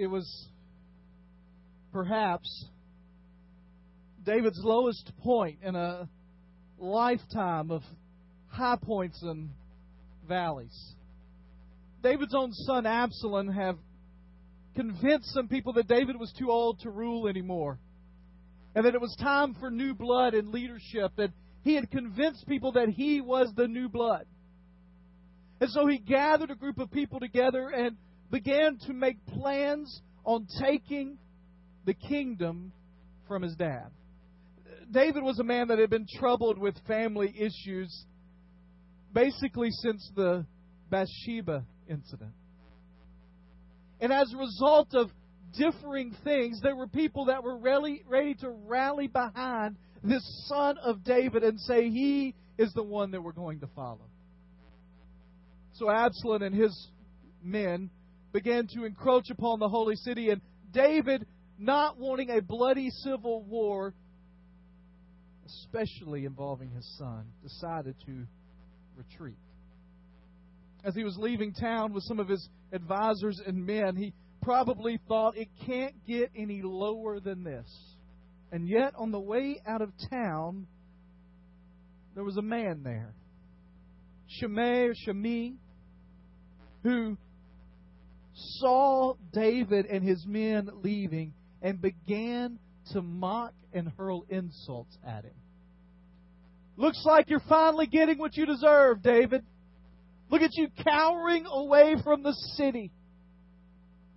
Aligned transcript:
it 0.00 0.06
was 0.06 0.46
perhaps 1.92 2.64
David's 4.24 4.58
lowest 4.64 5.12
point 5.22 5.58
in 5.62 5.76
a 5.76 6.08
lifetime 6.78 7.70
of 7.70 7.82
high 8.48 8.78
points 8.80 9.22
and 9.22 9.50
valleys. 10.26 10.94
David's 12.02 12.34
own 12.34 12.54
son 12.54 12.86
Absalom 12.86 13.48
have 13.48 13.76
convinced 14.74 15.34
some 15.34 15.48
people 15.48 15.74
that 15.74 15.86
David 15.86 16.18
was 16.18 16.32
too 16.38 16.50
old 16.50 16.80
to 16.80 16.90
rule 16.90 17.28
anymore. 17.28 17.78
And 18.74 18.86
that 18.86 18.94
it 18.94 19.00
was 19.02 19.14
time 19.20 19.54
for 19.60 19.70
new 19.70 19.92
blood 19.92 20.32
and 20.32 20.48
leadership. 20.48 21.12
That 21.16 21.30
he 21.62 21.74
had 21.74 21.90
convinced 21.90 22.48
people 22.48 22.72
that 22.72 22.88
he 22.88 23.20
was 23.20 23.52
the 23.54 23.68
new 23.68 23.90
blood. 23.90 24.24
And 25.60 25.68
so 25.68 25.86
he 25.86 25.98
gathered 25.98 26.50
a 26.50 26.54
group 26.54 26.78
of 26.78 26.90
people 26.90 27.20
together 27.20 27.68
and 27.68 27.98
began 28.30 28.78
to 28.86 28.92
make 28.92 29.24
plans 29.26 30.00
on 30.24 30.46
taking 30.60 31.18
the 31.84 31.94
kingdom 31.94 32.72
from 33.26 33.42
his 33.42 33.54
dad. 33.56 33.88
David 34.90 35.22
was 35.22 35.38
a 35.38 35.44
man 35.44 35.68
that 35.68 35.78
had 35.78 35.90
been 35.90 36.06
troubled 36.18 36.58
with 36.58 36.74
family 36.86 37.32
issues 37.36 38.06
basically 39.12 39.70
since 39.70 40.10
the 40.16 40.44
Bathsheba 40.90 41.64
incident. 41.88 42.32
And 44.00 44.12
as 44.12 44.32
a 44.32 44.36
result 44.36 44.94
of 44.94 45.10
differing 45.56 46.14
things, 46.24 46.60
there 46.62 46.76
were 46.76 46.86
people 46.86 47.26
that 47.26 47.42
were 47.42 47.58
really 47.58 48.02
ready 48.08 48.34
to 48.34 48.50
rally 48.50 49.08
behind 49.08 49.76
this 50.02 50.22
son 50.48 50.78
of 50.78 51.04
David 51.04 51.42
and 51.42 51.60
say 51.60 51.90
he 51.90 52.34
is 52.56 52.72
the 52.72 52.82
one 52.82 53.10
that 53.12 53.22
we're 53.22 53.32
going 53.32 53.60
to 53.60 53.66
follow. 53.74 54.08
So 55.74 55.90
Absalom 55.90 56.42
and 56.42 56.54
his 56.54 56.88
men 57.42 57.90
began 58.32 58.66
to 58.74 58.84
encroach 58.84 59.30
upon 59.30 59.58
the 59.58 59.68
holy 59.68 59.96
city, 59.96 60.30
and 60.30 60.40
David, 60.72 61.26
not 61.58 61.98
wanting 61.98 62.30
a 62.30 62.40
bloody 62.40 62.90
civil 62.90 63.42
war, 63.42 63.94
especially 65.46 66.24
involving 66.24 66.70
his 66.70 66.86
son, 66.98 67.24
decided 67.42 67.96
to 68.06 68.26
retreat. 68.96 69.38
As 70.84 70.94
he 70.94 71.04
was 71.04 71.16
leaving 71.18 71.52
town 71.52 71.92
with 71.92 72.04
some 72.04 72.20
of 72.20 72.28
his 72.28 72.48
advisors 72.72 73.40
and 73.44 73.66
men, 73.66 73.96
he 73.96 74.14
probably 74.42 74.98
thought 75.08 75.36
it 75.36 75.48
can't 75.66 75.94
get 76.06 76.30
any 76.34 76.62
lower 76.62 77.20
than 77.20 77.44
this. 77.44 77.68
And 78.52 78.68
yet, 78.68 78.94
on 78.96 79.10
the 79.10 79.20
way 79.20 79.60
out 79.66 79.82
of 79.82 79.92
town, 80.10 80.66
there 82.14 82.24
was 82.24 82.36
a 82.36 82.42
man 82.42 82.82
there, 82.82 83.14
Shimei 84.26 84.86
or 84.86 84.94
Shimei, 84.94 85.54
who 86.82 87.16
saw 88.58 89.14
David 89.32 89.86
and 89.86 90.02
his 90.02 90.24
men 90.26 90.68
leaving 90.82 91.34
and 91.62 91.80
began 91.80 92.58
to 92.92 93.02
mock 93.02 93.54
and 93.72 93.88
hurl 93.96 94.24
insults 94.28 94.96
at 95.06 95.24
him. 95.24 95.34
Looks 96.76 97.02
like 97.04 97.28
you're 97.28 97.42
finally 97.48 97.86
getting 97.86 98.18
what 98.18 98.36
you 98.36 98.46
deserve, 98.46 99.02
David. 99.02 99.44
Look 100.30 100.42
at 100.42 100.50
you 100.54 100.68
cowering 100.82 101.44
away 101.46 101.96
from 102.02 102.22
the 102.22 102.32
city. 102.56 102.90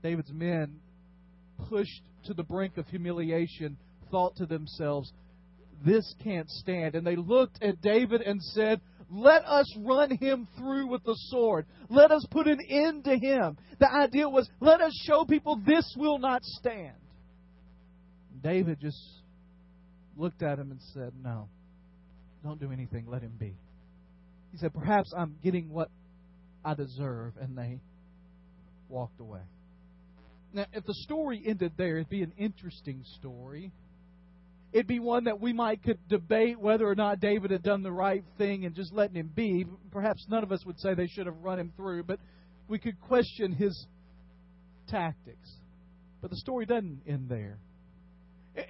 David's 0.02 0.32
men, 0.32 0.80
pushed 1.70 2.02
to 2.26 2.34
the 2.34 2.44
brink 2.44 2.78
of 2.78 2.88
humiliation, 2.88 3.78
thought 4.12 4.36
to 4.38 4.46
themselves, 4.46 5.12
This 5.86 6.14
can't 6.24 6.50
stand. 6.50 6.96
And 6.96 7.06
they 7.06 7.16
looked 7.16 7.62
at 7.62 7.82
David 7.82 8.22
and 8.22 8.42
said, 8.42 8.80
Let 9.10 9.46
us 9.46 9.72
run 9.80 10.18
him 10.18 10.48
through 10.58 10.88
with 10.88 11.04
the 11.04 11.16
sword. 11.30 11.66
Let 11.90 12.12
us 12.12 12.26
put 12.32 12.48
an 12.48 12.60
end 12.68 13.06
to 13.06 13.18
him. 13.18 13.58
The 13.80 13.92
idea 13.92 14.30
was, 14.30 14.50
Let 14.60 14.82
us 14.82 14.94
show 15.06 15.26
people 15.26 15.62
this 15.66 15.94
will 15.98 16.20
not 16.20 16.44
stand. 16.44 16.96
David 18.42 18.80
just 18.80 19.00
looked 20.18 20.44
at 20.44 20.60
him 20.60 20.72
and 20.72 20.82
said, 20.94 21.14
No, 21.22 21.50
don't 22.44 22.60
do 22.60 22.72
anything. 22.72 23.06
Let 23.08 23.22
him 23.22 23.34
be. 23.40 23.56
He 24.52 24.58
said, 24.58 24.74
Perhaps 24.74 25.14
I'm 25.18 25.36
getting 25.44 25.70
what 25.70 25.90
I 26.64 26.74
deserve. 26.74 27.34
And 27.40 27.58
they 27.58 27.80
walked 28.90 29.20
away. 29.20 29.42
Now, 30.54 30.66
if 30.72 30.86
the 30.86 30.94
story 30.94 31.42
ended 31.46 31.74
there, 31.78 31.98
it'd 31.98 32.10
be 32.10 32.22
an 32.22 32.34
interesting 32.38 33.04
story. 33.20 33.72
It'd 34.74 34.88
be 34.88 35.00
one 35.00 35.26
that 35.26 35.40
we 35.40 35.54
might 35.54 35.84
could 35.84 36.00
debate 36.10 36.60
whether 36.60 36.88
or 36.88 36.96
not 36.96 37.20
David 37.20 37.52
had 37.52 37.64
done 37.64 37.84
the 37.84 37.92
right 37.92 38.24
thing 38.38 38.66
and 38.66 38.76
just 38.76 38.92
letting 38.92 39.16
him 39.16 39.32
be. 39.34 39.66
Perhaps 39.92 40.26
none 40.30 40.44
of 40.44 40.52
us 40.52 40.66
would 40.66 40.80
say 40.80 40.94
they 40.94 41.08
should 41.08 41.28
have 41.28 41.38
run 41.44 41.60
him 41.60 41.72
through, 41.78 42.04
but 42.04 42.20
we 42.68 42.80
could 42.80 43.00
question 43.00 43.52
his 43.52 43.86
tactics. 44.90 45.50
But 46.22 46.32
the 46.32 46.38
story 46.38 46.66
doesn't 46.66 47.02
end 47.08 47.30
there. 47.30 47.60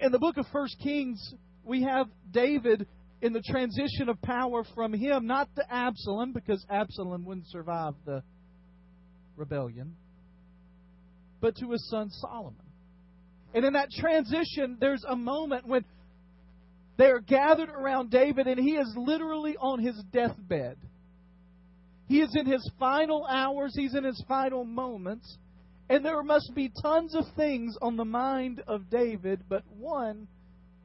In 0.00 0.12
the 0.12 0.18
book 0.18 0.36
of 0.36 0.46
First 0.52 0.76
Kings, 0.82 1.34
we 1.64 1.82
have 1.82 2.06
David 2.30 2.86
in 3.22 3.32
the 3.32 3.42
transition 3.42 4.08
of 4.08 4.20
power 4.20 4.64
from 4.74 4.92
him, 4.92 5.26
not 5.26 5.48
to 5.56 5.62
Absalom, 5.72 6.32
because 6.32 6.64
Absalom 6.68 7.24
wouldn't 7.24 7.48
survive 7.48 7.94
the 8.04 8.22
rebellion 9.36 9.96
but 11.44 11.56
to 11.56 11.70
his 11.72 11.86
son 11.90 12.08
Solomon. 12.08 12.54
And 13.52 13.66
in 13.66 13.74
that 13.74 13.90
transition, 13.90 14.78
there's 14.80 15.04
a 15.06 15.14
moment 15.14 15.68
when 15.68 15.84
they 16.96 17.06
are 17.06 17.20
gathered 17.20 17.70
around 17.70 18.10
David, 18.10 18.46
and 18.46 18.58
he 18.58 18.76
is 18.76 18.92
literally 18.96 19.56
on 19.56 19.80
his 19.80 20.00
deathbed. 20.12 20.76
He 22.06 22.20
is 22.20 22.34
in 22.36 22.46
his 22.46 22.70
final 22.78 23.26
hours, 23.26 23.74
he's 23.74 23.94
in 23.94 24.04
his 24.04 24.22
final 24.28 24.64
moments, 24.64 25.38
and 25.88 26.04
there 26.04 26.22
must 26.22 26.52
be 26.54 26.70
tons 26.82 27.14
of 27.14 27.24
things 27.36 27.76
on 27.80 27.96
the 27.96 28.04
mind 28.04 28.62
of 28.66 28.90
David, 28.90 29.40
but 29.48 29.62
one 29.78 30.28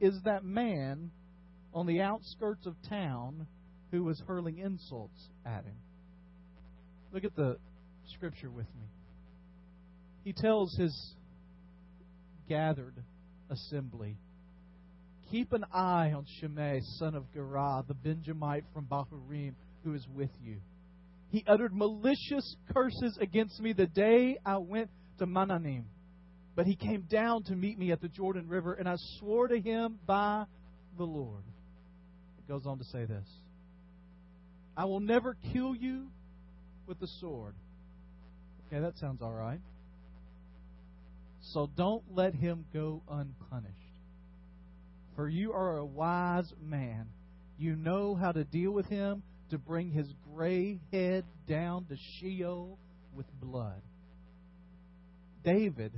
is 0.00 0.18
that 0.24 0.44
man 0.44 1.10
on 1.74 1.86
the 1.86 2.00
outskirts 2.00 2.66
of 2.66 2.74
town 2.88 3.46
who 3.90 4.04
was 4.04 4.20
hurling 4.26 4.58
insults 4.58 5.28
at 5.44 5.64
him. 5.64 5.76
Look 7.12 7.24
at 7.24 7.36
the 7.36 7.58
scripture 8.06 8.50
with 8.50 8.66
me 8.76 8.86
he 10.24 10.32
tells 10.32 10.74
his 10.76 11.14
gathered 12.48 12.94
assembly, 13.48 14.16
Keep 15.30 15.52
an 15.52 15.64
eye 15.72 16.12
on 16.12 16.26
Shimei, 16.38 16.80
son 16.98 17.14
of 17.14 17.24
Gera, 17.32 17.84
the 17.86 17.94
Benjamite 17.94 18.64
from 18.74 18.86
Bahurim, 18.86 19.54
who 19.84 19.94
is 19.94 20.06
with 20.14 20.30
you. 20.42 20.56
He 21.30 21.44
uttered 21.46 21.74
malicious 21.74 22.56
curses 22.72 23.16
against 23.20 23.60
me 23.60 23.72
the 23.72 23.86
day 23.86 24.38
I 24.44 24.56
went 24.56 24.90
to 25.18 25.26
Mahanaim. 25.26 25.84
But 26.56 26.66
he 26.66 26.74
came 26.74 27.02
down 27.02 27.44
to 27.44 27.54
meet 27.54 27.78
me 27.78 27.92
at 27.92 28.00
the 28.00 28.08
Jordan 28.08 28.48
River, 28.48 28.74
and 28.74 28.88
I 28.88 28.96
swore 29.18 29.46
to 29.46 29.60
him 29.60 29.98
by 30.04 30.44
the 30.98 31.04
Lord. 31.04 31.44
It 32.38 32.48
goes 32.48 32.66
on 32.66 32.78
to 32.78 32.84
say 32.84 33.04
this 33.04 33.26
I 34.76 34.84
will 34.86 35.00
never 35.00 35.36
kill 35.52 35.76
you 35.76 36.08
with 36.86 36.98
the 36.98 37.08
sword. 37.20 37.54
Okay, 38.66 38.80
that 38.80 38.98
sounds 38.98 39.22
all 39.22 39.32
right. 39.32 39.60
So 41.52 41.70
don't 41.76 42.02
let 42.14 42.34
him 42.34 42.64
go 42.72 43.02
unpunished. 43.08 43.79
For 45.20 45.28
you 45.28 45.52
are 45.52 45.76
a 45.76 45.84
wise 45.84 46.50
man. 46.62 47.06
You 47.58 47.76
know 47.76 48.14
how 48.14 48.32
to 48.32 48.42
deal 48.42 48.70
with 48.70 48.86
him 48.86 49.22
to 49.50 49.58
bring 49.58 49.90
his 49.90 50.10
gray 50.32 50.80
head 50.94 51.26
down 51.46 51.84
to 51.90 51.96
Sheol 52.16 52.78
with 53.14 53.26
blood. 53.38 53.82
David, 55.44 55.92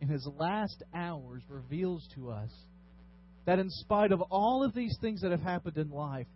in 0.00 0.08
his 0.08 0.28
last 0.36 0.82
hours, 0.92 1.44
reveals 1.48 2.04
to 2.16 2.32
us 2.32 2.50
that 3.46 3.60
in 3.60 3.70
spite 3.70 4.10
of 4.10 4.20
all 4.32 4.64
of 4.64 4.74
these 4.74 4.98
things 5.00 5.20
that 5.20 5.30
have 5.30 5.40
happened 5.40 5.76
in 5.76 5.90
life, 5.90 6.26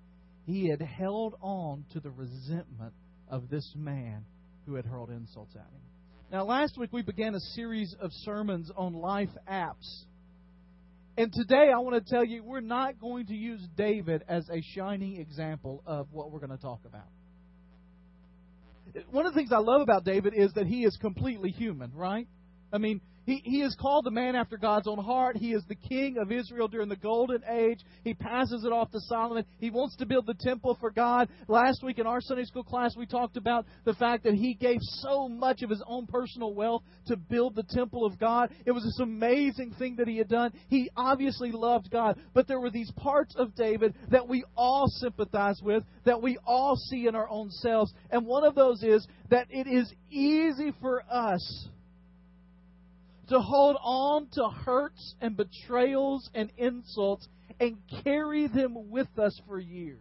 he 0.46 0.68
had 0.70 0.80
held 0.80 1.34
on 1.40 1.84
to 1.94 1.98
the 1.98 2.10
resentment 2.10 2.94
of 3.28 3.50
this 3.50 3.74
man 3.76 4.24
who 4.66 4.76
had 4.76 4.84
hurled 4.84 5.10
insults 5.10 5.56
at 5.56 5.62
him. 5.62 5.82
Now, 6.30 6.44
last 6.44 6.78
week 6.78 6.92
we 6.92 7.02
began 7.02 7.34
a 7.34 7.40
series 7.56 7.92
of 8.00 8.12
sermons 8.12 8.70
on 8.76 8.92
life 8.92 9.34
apps. 9.50 10.04
And 11.18 11.32
today 11.32 11.72
I 11.74 11.80
want 11.80 11.96
to 11.96 12.14
tell 12.14 12.24
you 12.24 12.44
we're 12.44 12.60
not 12.60 13.00
going 13.00 13.26
to 13.26 13.34
use 13.34 13.60
David 13.76 14.22
as 14.28 14.48
a 14.50 14.62
shining 14.76 15.16
example 15.16 15.82
of 15.84 16.06
what 16.12 16.30
we're 16.30 16.38
going 16.38 16.56
to 16.56 16.62
talk 16.62 16.78
about. 16.86 17.08
One 19.10 19.26
of 19.26 19.34
the 19.34 19.40
things 19.40 19.50
I 19.50 19.58
love 19.58 19.80
about 19.80 20.04
David 20.04 20.32
is 20.36 20.52
that 20.52 20.68
he 20.68 20.84
is 20.84 20.96
completely 21.00 21.50
human, 21.50 21.92
right? 21.92 22.28
I 22.72 22.78
mean, 22.78 23.00
he, 23.28 23.42
he 23.44 23.60
is 23.60 23.76
called 23.78 24.06
the 24.06 24.10
man 24.10 24.34
after 24.34 24.56
God's 24.56 24.88
own 24.88 24.96
heart. 24.96 25.36
He 25.36 25.52
is 25.52 25.62
the 25.68 25.74
king 25.74 26.16
of 26.16 26.32
Israel 26.32 26.66
during 26.66 26.88
the 26.88 26.96
golden 26.96 27.42
age. 27.46 27.80
He 28.02 28.14
passes 28.14 28.64
it 28.64 28.72
off 28.72 28.90
to 28.92 29.00
Solomon. 29.00 29.44
He 29.58 29.68
wants 29.68 29.96
to 29.96 30.06
build 30.06 30.24
the 30.24 30.32
temple 30.32 30.78
for 30.80 30.90
God. 30.90 31.28
Last 31.46 31.82
week 31.82 31.98
in 31.98 32.06
our 32.06 32.22
Sunday 32.22 32.44
school 32.44 32.64
class, 32.64 32.96
we 32.96 33.04
talked 33.04 33.36
about 33.36 33.66
the 33.84 33.92
fact 33.92 34.24
that 34.24 34.32
he 34.32 34.54
gave 34.54 34.78
so 34.80 35.28
much 35.28 35.60
of 35.60 35.68
his 35.68 35.82
own 35.86 36.06
personal 36.06 36.54
wealth 36.54 36.84
to 37.08 37.18
build 37.18 37.54
the 37.54 37.64
temple 37.64 38.06
of 38.06 38.18
God. 38.18 38.48
It 38.64 38.72
was 38.72 38.84
this 38.84 38.98
amazing 38.98 39.74
thing 39.78 39.96
that 39.96 40.08
he 40.08 40.16
had 40.16 40.30
done. 40.30 40.54
He 40.68 40.88
obviously 40.96 41.52
loved 41.52 41.90
God, 41.90 42.18
but 42.32 42.48
there 42.48 42.60
were 42.60 42.70
these 42.70 42.90
parts 42.92 43.34
of 43.36 43.54
David 43.54 43.94
that 44.10 44.26
we 44.26 44.42
all 44.56 44.86
sympathize 44.88 45.60
with, 45.62 45.82
that 46.06 46.22
we 46.22 46.38
all 46.46 46.76
see 46.76 47.06
in 47.06 47.14
our 47.14 47.28
own 47.28 47.50
selves. 47.50 47.92
And 48.10 48.24
one 48.24 48.44
of 48.44 48.54
those 48.54 48.82
is 48.82 49.06
that 49.28 49.48
it 49.50 49.66
is 49.66 49.92
easy 50.10 50.72
for 50.80 51.02
us 51.10 51.68
to 53.28 53.40
hold 53.40 53.76
on 53.82 54.28
to 54.32 54.48
hurts 54.64 55.14
and 55.20 55.36
betrayals 55.36 56.28
and 56.34 56.50
insults 56.56 57.28
and 57.60 57.76
carry 58.04 58.46
them 58.46 58.90
with 58.90 59.08
us 59.18 59.38
for 59.46 59.58
years. 59.58 60.00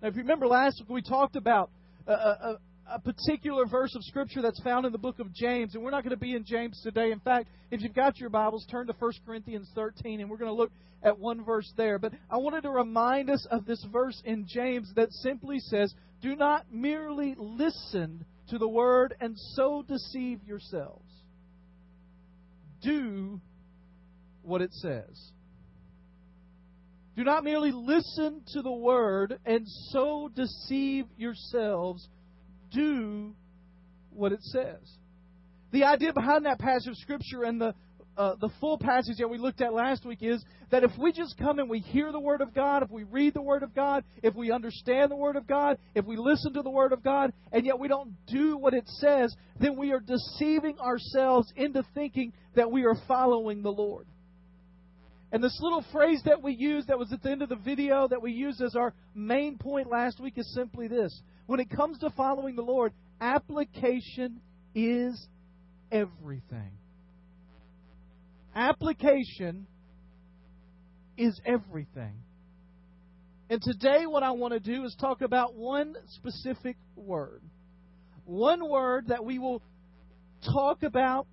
Now, 0.00 0.08
if 0.08 0.16
you 0.16 0.22
remember 0.22 0.46
last 0.46 0.80
week, 0.80 0.88
we 0.90 1.02
talked 1.02 1.36
about 1.36 1.70
a, 2.06 2.12
a, 2.12 2.58
a 2.92 2.98
particular 3.00 3.66
verse 3.66 3.94
of 3.94 4.02
Scripture 4.04 4.42
that's 4.42 4.60
found 4.62 4.86
in 4.86 4.92
the 4.92 4.98
book 4.98 5.18
of 5.18 5.32
James, 5.34 5.74
and 5.74 5.82
we're 5.82 5.90
not 5.90 6.04
going 6.04 6.10
to 6.10 6.20
be 6.20 6.34
in 6.34 6.44
James 6.44 6.80
today. 6.82 7.10
In 7.10 7.20
fact, 7.20 7.48
if 7.70 7.80
you've 7.80 7.94
got 7.94 8.18
your 8.18 8.30
Bibles, 8.30 8.66
turn 8.70 8.86
to 8.86 8.94
1 8.98 9.12
Corinthians 9.26 9.70
13, 9.74 10.20
and 10.20 10.30
we're 10.30 10.36
going 10.36 10.50
to 10.50 10.56
look 10.56 10.70
at 11.02 11.18
one 11.18 11.44
verse 11.44 11.72
there. 11.76 11.98
But 11.98 12.12
I 12.30 12.36
wanted 12.36 12.62
to 12.62 12.70
remind 12.70 13.30
us 13.30 13.46
of 13.50 13.66
this 13.66 13.84
verse 13.92 14.20
in 14.24 14.46
James 14.48 14.92
that 14.96 15.12
simply 15.12 15.58
says, 15.58 15.94
Do 16.22 16.36
not 16.36 16.66
merely 16.70 17.34
listen 17.38 18.24
to 18.48 18.58
the 18.58 18.68
word 18.68 19.14
and 19.20 19.34
so 19.54 19.84
deceive 19.88 20.40
yourselves. 20.46 21.13
Do 22.84 23.40
what 24.42 24.60
it 24.60 24.72
says. 24.74 25.32
Do 27.16 27.24
not 27.24 27.44
merely 27.44 27.72
listen 27.72 28.42
to 28.52 28.62
the 28.62 28.72
word 28.72 29.38
and 29.46 29.66
so 29.90 30.28
deceive 30.34 31.06
yourselves. 31.16 32.08
Do 32.72 33.34
what 34.10 34.32
it 34.32 34.42
says. 34.42 34.80
The 35.72 35.84
idea 35.84 36.12
behind 36.12 36.44
that 36.46 36.58
passage 36.58 36.88
of 36.88 36.96
Scripture 36.96 37.44
and 37.44 37.60
the 37.60 37.74
uh, 38.16 38.34
the 38.40 38.48
full 38.60 38.78
passage 38.78 39.16
that 39.18 39.28
we 39.28 39.38
looked 39.38 39.60
at 39.60 39.72
last 39.72 40.04
week 40.04 40.18
is 40.22 40.44
that 40.70 40.84
if 40.84 40.90
we 40.98 41.12
just 41.12 41.36
come 41.38 41.58
and 41.58 41.68
we 41.68 41.80
hear 41.80 42.12
the 42.12 42.20
Word 42.20 42.40
of 42.40 42.54
God, 42.54 42.82
if 42.82 42.90
we 42.90 43.04
read 43.04 43.34
the 43.34 43.42
Word 43.42 43.62
of 43.62 43.74
God, 43.74 44.04
if 44.22 44.34
we 44.34 44.52
understand 44.52 45.10
the 45.10 45.16
Word 45.16 45.36
of 45.36 45.46
God, 45.46 45.78
if 45.94 46.04
we 46.04 46.16
listen 46.16 46.52
to 46.54 46.62
the 46.62 46.70
Word 46.70 46.92
of 46.92 47.02
God, 47.02 47.32
and 47.52 47.66
yet 47.66 47.78
we 47.78 47.88
don't 47.88 48.14
do 48.26 48.56
what 48.56 48.74
it 48.74 48.88
says, 48.88 49.34
then 49.58 49.76
we 49.76 49.92
are 49.92 50.00
deceiving 50.00 50.78
ourselves 50.78 51.52
into 51.56 51.84
thinking 51.94 52.32
that 52.54 52.70
we 52.70 52.84
are 52.84 52.96
following 53.08 53.62
the 53.62 53.72
Lord. 53.72 54.06
And 55.32 55.42
this 55.42 55.58
little 55.60 55.84
phrase 55.90 56.22
that 56.26 56.42
we 56.42 56.54
used 56.54 56.86
that 56.88 56.98
was 56.98 57.12
at 57.12 57.20
the 57.22 57.30
end 57.30 57.42
of 57.42 57.48
the 57.48 57.56
video 57.56 58.06
that 58.06 58.22
we 58.22 58.30
used 58.30 58.62
as 58.62 58.76
our 58.76 58.94
main 59.16 59.58
point 59.58 59.90
last 59.90 60.20
week 60.20 60.38
is 60.38 60.54
simply 60.54 60.86
this. 60.86 61.20
When 61.46 61.58
it 61.58 61.68
comes 61.70 61.98
to 61.98 62.10
following 62.10 62.54
the 62.54 62.62
Lord, 62.62 62.92
application 63.20 64.40
is 64.76 65.26
everything. 65.90 66.70
Application 68.54 69.66
is 71.16 71.40
everything. 71.44 72.14
And 73.50 73.60
today, 73.60 74.06
what 74.06 74.22
I 74.22 74.30
want 74.30 74.54
to 74.54 74.60
do 74.60 74.84
is 74.84 74.96
talk 75.00 75.20
about 75.20 75.54
one 75.54 75.94
specific 76.08 76.76
word. 76.96 77.42
One 78.24 78.68
word 78.68 79.08
that 79.08 79.24
we 79.24 79.38
will 79.38 79.60
talk 80.52 80.82
about 80.82 81.26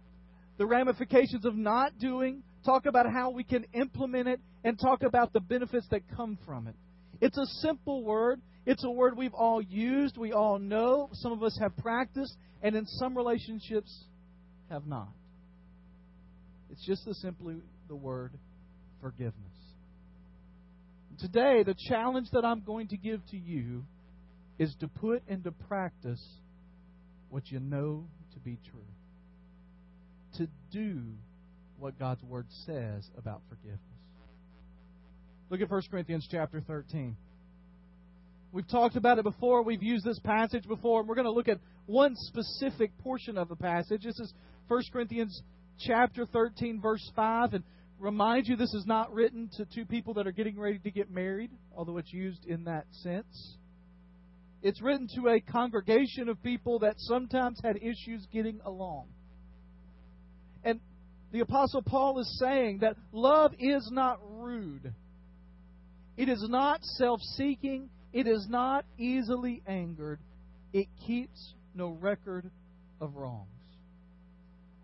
the 0.58 0.66
ramifications 0.66 1.46
of 1.46 1.56
not 1.56 1.98
doing, 2.00 2.44
talk 2.66 2.86
about 2.86 3.06
how 3.12 3.32
we 3.32 3.44
can 3.44 3.66
implement 3.74 4.28
it, 4.28 4.40
and 4.64 4.80
talk 4.80 5.04
about 5.04 5.32
the 5.34 5.40
benefits 5.40 5.88
that 5.92 6.02
come 6.16 6.38
from 6.46 6.68
it. 6.68 6.76
It's 7.22 7.38
a 7.38 7.46
simple 7.62 8.04
word. 8.04 8.42
It's 8.66 8.84
a 8.84 8.92
word 8.92 9.18
we've 9.18 9.34
all 9.34 9.62
used, 9.62 10.18
we 10.18 10.34
all 10.34 10.60
know, 10.60 11.10
some 11.14 11.32
of 11.32 11.42
us 11.42 11.58
have 11.60 11.76
practiced, 11.78 12.38
and 12.62 12.76
in 12.76 12.86
some 12.86 13.18
relationships 13.18 13.92
have 14.70 14.86
not. 14.86 15.10
It's 16.72 16.86
just 16.86 17.06
the 17.06 17.14
simply 17.16 17.56
the 17.88 17.96
word 17.96 18.32
forgiveness. 19.02 19.36
Today, 21.20 21.64
the 21.64 21.76
challenge 21.90 22.28
that 22.32 22.46
I'm 22.46 22.62
going 22.62 22.88
to 22.88 22.98
give 22.98 23.20
to 23.32 23.38
you 23.38 23.84
is 24.58 24.74
to 24.80 24.88
put 24.88 25.22
into 25.28 25.52
practice 25.52 26.24
what 27.30 27.52
you 27.52 27.60
know 27.60 28.06
to 28.34 28.40
be 28.40 28.58
true. 28.72 28.82
To 30.38 30.48
do 30.72 31.02
what 31.78 32.00
God's 32.00 32.24
word 32.24 32.48
says 32.66 33.08
about 33.18 33.42
forgiveness. 33.50 33.80
Look 35.50 35.62
at 35.62 35.70
1 35.70 35.82
Corinthians 35.92 36.28
chapter 36.32 36.62
13. 36.62 37.18
We've 38.54 38.68
talked 38.68 38.96
about 38.96 39.18
it 39.18 39.24
before. 39.24 39.64
We've 39.64 39.84
used 39.84 40.06
this 40.06 40.20
passage 40.20 40.68
before. 40.68 41.02
And 41.02 41.10
we're 41.10 41.16
going 41.16 41.26
to 41.26 41.32
look 41.32 41.50
at 41.50 41.60
one 41.86 42.16
specific 42.16 42.98
portion 43.00 43.38
of 43.38 43.50
the 43.50 43.56
passage. 43.56 44.04
This 44.04 44.20
is 44.20 44.34
1 44.68 44.82
Corinthians 44.94 45.42
chapter 45.86 46.26
13, 46.26 46.82
verse 46.82 47.12
5. 47.16 47.54
And 47.54 47.64
remind 48.00 48.48
you, 48.48 48.56
this 48.56 48.74
is 48.74 48.86
not 48.86 49.14
written 49.14 49.50
to 49.58 49.66
two 49.66 49.86
people 49.86 50.14
that 50.16 50.28
are 50.28 50.32
getting 50.32 50.60
ready 50.60 50.80
to 50.80 50.92
get 50.92 51.12
married, 51.12 51.52
although 51.76 51.98
it's 51.98 52.12
used 52.12 52.46
in 52.46 52.66
that 52.66 52.86
sense. 52.92 53.58
It's 54.62 54.82
written 54.82 55.08
to 55.16 55.30
a 55.30 55.40
congregation 55.40 56.30
of 56.30 56.42
people 56.44 56.80
that 56.80 56.96
sometimes 56.98 57.60
had 57.64 57.78
issues 57.78 58.28
getting 58.32 58.60
along. 58.64 59.08
And 60.64 60.80
the 61.32 61.40
Apostle 61.40 61.82
Paul 61.82 62.20
is 62.20 62.40
saying 62.40 62.80
that 62.80 62.96
love 63.12 63.54
is 63.58 63.90
not 63.92 64.20
rude, 64.24 64.94
it 66.18 66.30
is 66.30 66.46
not 66.48 66.84
self 66.84 67.22
seeking, 67.38 67.90
it 68.14 68.28
is 68.28 68.46
not 68.50 68.86
easily 69.00 69.64
angered, 69.66 70.20
it 70.74 70.88
keeps 71.08 71.54
no 71.74 71.90
record 71.90 72.52
of 73.00 73.16
wrongs. 73.16 73.48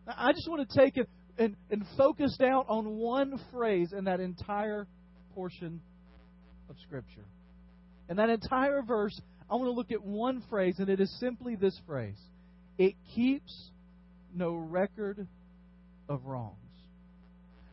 I 0.08 0.32
just 0.32 0.48
want 0.50 0.70
to 0.70 0.80
take 0.80 0.98
it 0.98 1.10
and, 1.38 1.56
and 1.70 1.84
focus 1.98 2.36
down 2.38 2.66
on 2.68 2.98
one 2.98 3.40
phrase 3.52 3.94
in 3.96 4.06
that 4.06 4.20
entire 4.20 4.88
portion 5.36 5.82
of 6.70 6.76
Scripture. 6.86 7.26
In 8.10 8.18
that 8.18 8.30
entire 8.30 8.82
verse, 8.82 9.20
I 9.50 9.56
want 9.56 9.68
to 9.68 9.72
look 9.72 9.92
at 9.92 10.04
one 10.04 10.44
phrase, 10.50 10.76
and 10.80 10.90
it 10.90 11.00
is 11.00 11.14
simply 11.20 11.56
this 11.56 11.80
phrase 11.86 12.20
It 12.78 12.96
keeps 13.14 13.72
no 14.34 14.56
record 14.56 15.28
of 16.10 16.26
wrongs. 16.26 16.56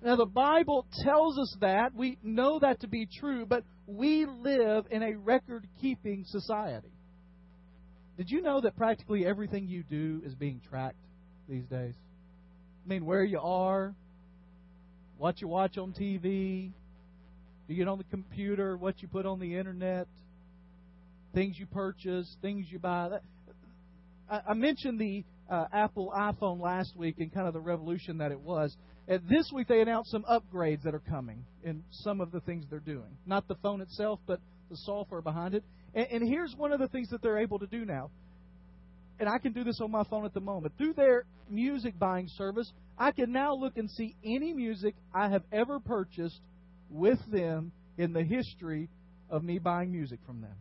Now, 0.03 0.17
the 0.17 0.27
Bible 0.27 0.87
tells 1.03 1.39
us 1.39 1.57
that. 1.61 1.95
We 1.95 2.19
know 2.23 2.59
that 2.59 2.81
to 2.81 2.89
be 2.89 3.09
true, 3.21 3.47
but 3.47 3.65
we 3.87 4.27
live 4.27 4.85
in 4.91 5.03
a 5.03 5.17
record 5.17 5.67
keeping 5.81 6.25
society. 6.27 6.93
Did 8.19 8.31
you 8.31 8.43
know 8.43 8.61
that 8.61 8.77
practically 8.77 9.25
everything 9.27 9.67
you 9.67 9.83
do 9.83 10.21
is 10.25 10.35
being 10.35 10.61
tracked 10.69 10.99
these 11.49 11.65
days? 11.65 11.95
I 12.85 12.89
mean, 12.89 13.07
where 13.07 13.25
you 13.25 13.41
are, 13.41 13.95
what 15.17 15.41
you 15.41 15.49
watch 15.49 15.79
on 15.79 15.93
TV, 15.93 16.71
you 17.67 17.77
get 17.77 17.89
on 17.89 17.99
the 17.99 18.05
computer, 18.05 18.77
what 18.77 19.01
you 19.01 19.09
put 19.09 19.25
on 19.25 19.41
the 19.41 19.57
internet, 19.57 20.07
things 21.33 21.59
you 21.59 21.67
purchase, 21.67 22.37
things 22.43 22.67
you 22.69 22.79
buy. 22.79 23.19
I 24.31 24.55
mentioned 24.55 24.99
the 24.99 25.25
uh, 25.49 25.67
Apple 25.73 26.13
iPhone 26.15 26.61
last 26.61 26.95
week 26.97 27.17
and 27.19 27.33
kind 27.33 27.47
of 27.47 27.55
the 27.55 27.61
revolution 27.61 28.19
that 28.19 28.33
it 28.33 28.41
was. 28.41 28.77
And 29.09 29.23
this 29.29 29.51
week 29.53 29.69
they 29.69 29.81
announced 29.81 30.11
some 30.11 30.25
upgrades 30.25 30.83
that 30.83 30.95
are 30.95 31.03
coming 31.11 31.45
in 31.63 31.83
some 31.91 32.21
of 32.21 32.33
the 32.33 32.41
things 32.41 32.65
they're 32.69 32.81
doing. 32.81 33.17
Not 33.27 33.49
the 33.49 33.57
phone 33.57 33.81
itself, 33.81 34.21
but 34.27 34.41
the 34.71 34.77
software 34.79 35.21
behind 35.23 35.55
it. 35.55 35.65
And, 35.95 36.07
and 36.11 36.29
here's 36.29 36.55
one 36.57 36.73
of 36.73 36.81
the 36.81 36.89
things 36.89 37.09
that 37.11 37.23
they're 37.23 37.39
able 37.39 37.59
to 37.59 37.67
do 37.67 37.85
now 37.85 38.11
and 39.19 39.29
I 39.29 39.39
can 39.39 39.53
do 39.53 39.65
this 39.65 39.81
on 39.81 39.91
my 39.91 40.05
phone 40.05 40.25
at 40.25 40.35
the 40.35 40.41
moment. 40.41 40.75
Through 40.77 40.95
their 40.95 41.25
music 41.49 41.99
buying 41.99 42.29
service, 42.37 42.73
I 42.99 43.13
can 43.13 43.33
now 43.33 43.55
look 43.55 43.77
and 43.77 43.91
see 43.91 44.15
any 44.25 44.53
music 44.53 44.95
I 45.13 45.29
have 45.29 45.43
ever 45.53 45.81
purchased 45.81 46.41
with 46.91 47.19
them 47.31 47.73
in 47.99 48.13
the 48.13 48.23
history 48.23 48.89
of 49.31 49.43
me 49.43 49.59
buying 49.59 49.93
music 49.93 50.21
from 50.27 50.41
them. 50.41 50.55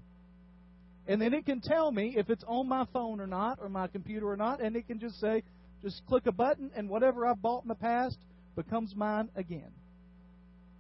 And 1.08 1.22
then 1.22 1.34
it 1.34 1.46
can 1.46 1.62
tell 1.62 1.92
me 1.92 2.16
if 2.18 2.30
it's 2.30 2.44
on 2.48 2.68
my 2.70 2.86
phone 2.94 3.20
or 3.20 3.28
not, 3.28 3.60
or 3.62 3.70
my 3.70 3.88
computer 3.88 4.30
or 4.30 4.38
not, 4.38 4.62
and 4.62 4.76
it 4.76 4.88
can 4.88 5.00
just 5.00 5.20
say, 5.20 5.44
just 5.82 6.02
click 6.08 6.26
a 6.28 6.32
button, 6.32 6.72
and 6.76 6.90
whatever 6.90 7.26
I 7.26 7.34
bought 7.34 7.64
in 7.64 7.68
the 7.68 7.76
past 7.76 8.18
becomes 8.56 8.96
mine 8.96 9.30
again. 9.36 9.72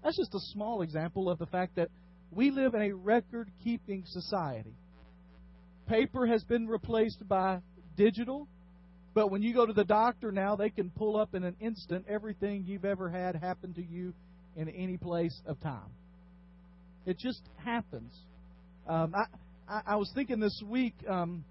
That's 0.01 0.18
just 0.18 0.34
a 0.34 0.39
small 0.53 0.82
example 0.82 1.30
of 1.30 1.39
the 1.39 1.46
fact 1.46 1.75
that 1.75 1.89
we 2.32 2.51
live 2.51 2.74
in 2.74 2.82
a 2.82 2.94
record 2.94 3.50
keeping 3.63 4.03
society. 4.06 4.75
Paper 5.93 6.25
has 6.25 6.43
been 6.45 6.67
replaced 6.67 7.27
by 7.27 7.59
digital. 7.95 8.47
But 9.13 9.29
when 9.29 9.43
you 9.43 9.53
go 9.53 9.67
to 9.67 9.73
the 9.73 9.83
doctor 9.83 10.31
now, 10.31 10.55
they 10.55 10.71
can 10.71 10.89
pull 10.89 11.15
up 11.15 11.35
in 11.35 11.43
an 11.43 11.55
instant 11.59 12.05
everything 12.09 12.63
you've 12.65 12.83
ever 12.83 13.12
had 13.12 13.35
happen 13.35 13.75
to 13.75 13.83
you 13.83 14.12
in 14.55 14.69
any 14.69 14.97
place 14.97 15.39
of 15.45 15.59
time. 15.59 15.91
It 17.05 17.19
just 17.19 17.43
happens. 17.63 18.12
Um, 18.88 19.13
I, 19.13 19.25
I, 19.71 19.81
I 19.85 19.95
was 19.97 20.12
thinking 20.15 20.39
this 20.39 20.59
week 20.65 20.95
um, 21.07 21.45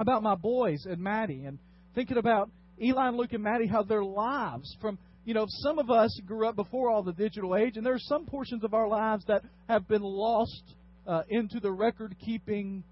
about 0.00 0.22
my 0.22 0.34
boys 0.34 0.86
and 0.86 0.98
Maddie, 0.98 1.44
and 1.44 1.58
thinking 1.94 2.16
about 2.16 2.48
Eli 2.82 3.08
and 3.08 3.18
Luke 3.18 3.34
and 3.34 3.42
Maddie, 3.42 3.66
how 3.66 3.82
their 3.82 4.02
lives 4.02 4.74
from 4.80 4.96
you 5.26 5.34
know, 5.34 5.44
some 5.48 5.78
of 5.78 5.90
us 5.90 6.18
grew 6.26 6.48
up 6.48 6.56
before 6.56 6.88
all 6.88 7.02
the 7.02 7.12
digital 7.12 7.54
age, 7.54 7.76
and 7.76 7.84
there 7.84 7.94
are 7.94 7.98
some 7.98 8.24
portions 8.24 8.64
of 8.64 8.72
our 8.72 8.88
lives 8.88 9.26
that 9.26 9.42
have 9.68 9.86
been 9.88 10.02
lost 10.02 10.74
uh, 11.06 11.20
into 11.28 11.60
the 11.60 11.70
record 11.70 12.16
keeping 12.24 12.82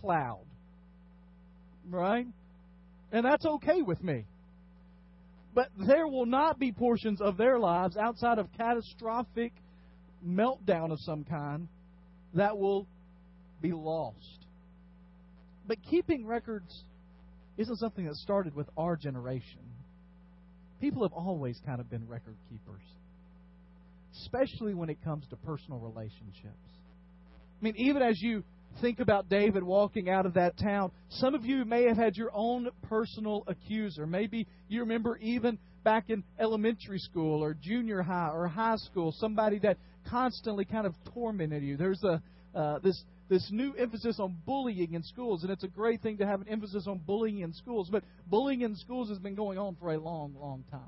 cloud. 0.00 0.44
Right? 1.88 2.26
And 3.12 3.24
that's 3.24 3.46
okay 3.46 3.82
with 3.82 4.02
me. 4.02 4.24
But 5.54 5.68
there 5.86 6.06
will 6.06 6.26
not 6.26 6.58
be 6.58 6.72
portions 6.72 7.20
of 7.20 7.36
their 7.36 7.58
lives 7.58 7.96
outside 7.96 8.38
of 8.38 8.48
catastrophic 8.56 9.52
meltdown 10.26 10.92
of 10.92 10.98
some 11.00 11.24
kind 11.24 11.68
that 12.34 12.58
will 12.58 12.86
be 13.62 13.72
lost. 13.72 14.46
But 15.66 15.78
keeping 15.90 16.26
records 16.26 16.84
isn't 17.56 17.76
something 17.76 18.04
that 18.06 18.14
started 18.16 18.54
with 18.54 18.68
our 18.76 18.96
generation. 18.96 19.60
people 20.80 21.02
have 21.02 21.12
always 21.12 21.60
kind 21.66 21.80
of 21.80 21.90
been 21.90 22.06
record 22.08 22.36
keepers, 22.48 22.82
especially 24.22 24.74
when 24.74 24.88
it 24.88 25.02
comes 25.02 25.26
to 25.30 25.36
personal 25.36 25.80
relationships. 25.80 26.68
I 27.60 27.64
mean, 27.64 27.74
even 27.76 28.02
as 28.02 28.20
you 28.20 28.44
think 28.80 29.00
about 29.00 29.28
David 29.28 29.62
walking 29.62 30.08
out 30.08 30.26
of 30.26 30.34
that 30.34 30.58
town, 30.58 30.90
some 31.08 31.34
of 31.34 31.44
you 31.44 31.64
may 31.64 31.84
have 31.84 31.96
had 31.96 32.16
your 32.16 32.30
own 32.32 32.68
personal 32.88 33.44
accuser. 33.46 34.06
Maybe 34.06 34.46
you 34.68 34.80
remember 34.80 35.16
even 35.18 35.58
back 35.84 36.10
in 36.10 36.22
elementary 36.38 36.98
school 36.98 37.42
or 37.42 37.54
junior 37.54 38.02
high 38.02 38.30
or 38.32 38.46
high 38.46 38.76
school, 38.76 39.12
somebody 39.18 39.58
that 39.60 39.78
constantly 40.08 40.64
kind 40.64 40.86
of 40.86 40.94
tormented 41.12 41.62
you. 41.62 41.76
There's 41.76 42.02
a 42.04 42.22
uh, 42.54 42.78
this 42.80 43.04
this 43.28 43.46
new 43.50 43.74
emphasis 43.74 44.18
on 44.18 44.36
bullying 44.46 44.94
in 44.94 45.02
schools, 45.02 45.42
and 45.42 45.52
it's 45.52 45.64
a 45.64 45.68
great 45.68 46.00
thing 46.00 46.18
to 46.18 46.26
have 46.26 46.40
an 46.40 46.48
emphasis 46.48 46.86
on 46.86 46.98
bullying 47.06 47.40
in 47.40 47.52
schools. 47.52 47.88
But 47.90 48.02
bullying 48.26 48.62
in 48.62 48.74
schools 48.76 49.10
has 49.10 49.18
been 49.18 49.34
going 49.34 49.58
on 49.58 49.76
for 49.76 49.92
a 49.92 49.98
long, 49.98 50.34
long 50.40 50.64
time. 50.70 50.80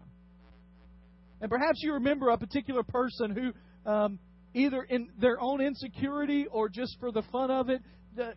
And 1.41 1.51
perhaps 1.51 1.81
you 1.83 1.95
remember 1.95 2.31
a 2.31 2.39
particular 2.39 2.83
person 2.83 3.31
who, 3.31 3.91
um, 3.91 4.19
either 4.55 4.83
in 4.83 5.11
their 5.21 5.41
own 5.41 5.61
insecurity 5.61 6.47
or 6.51 6.69
just 6.69 6.99
for 7.01 7.13
the 7.13 7.23
fun 7.31 7.51
of 7.51 7.69
it, 7.69 7.83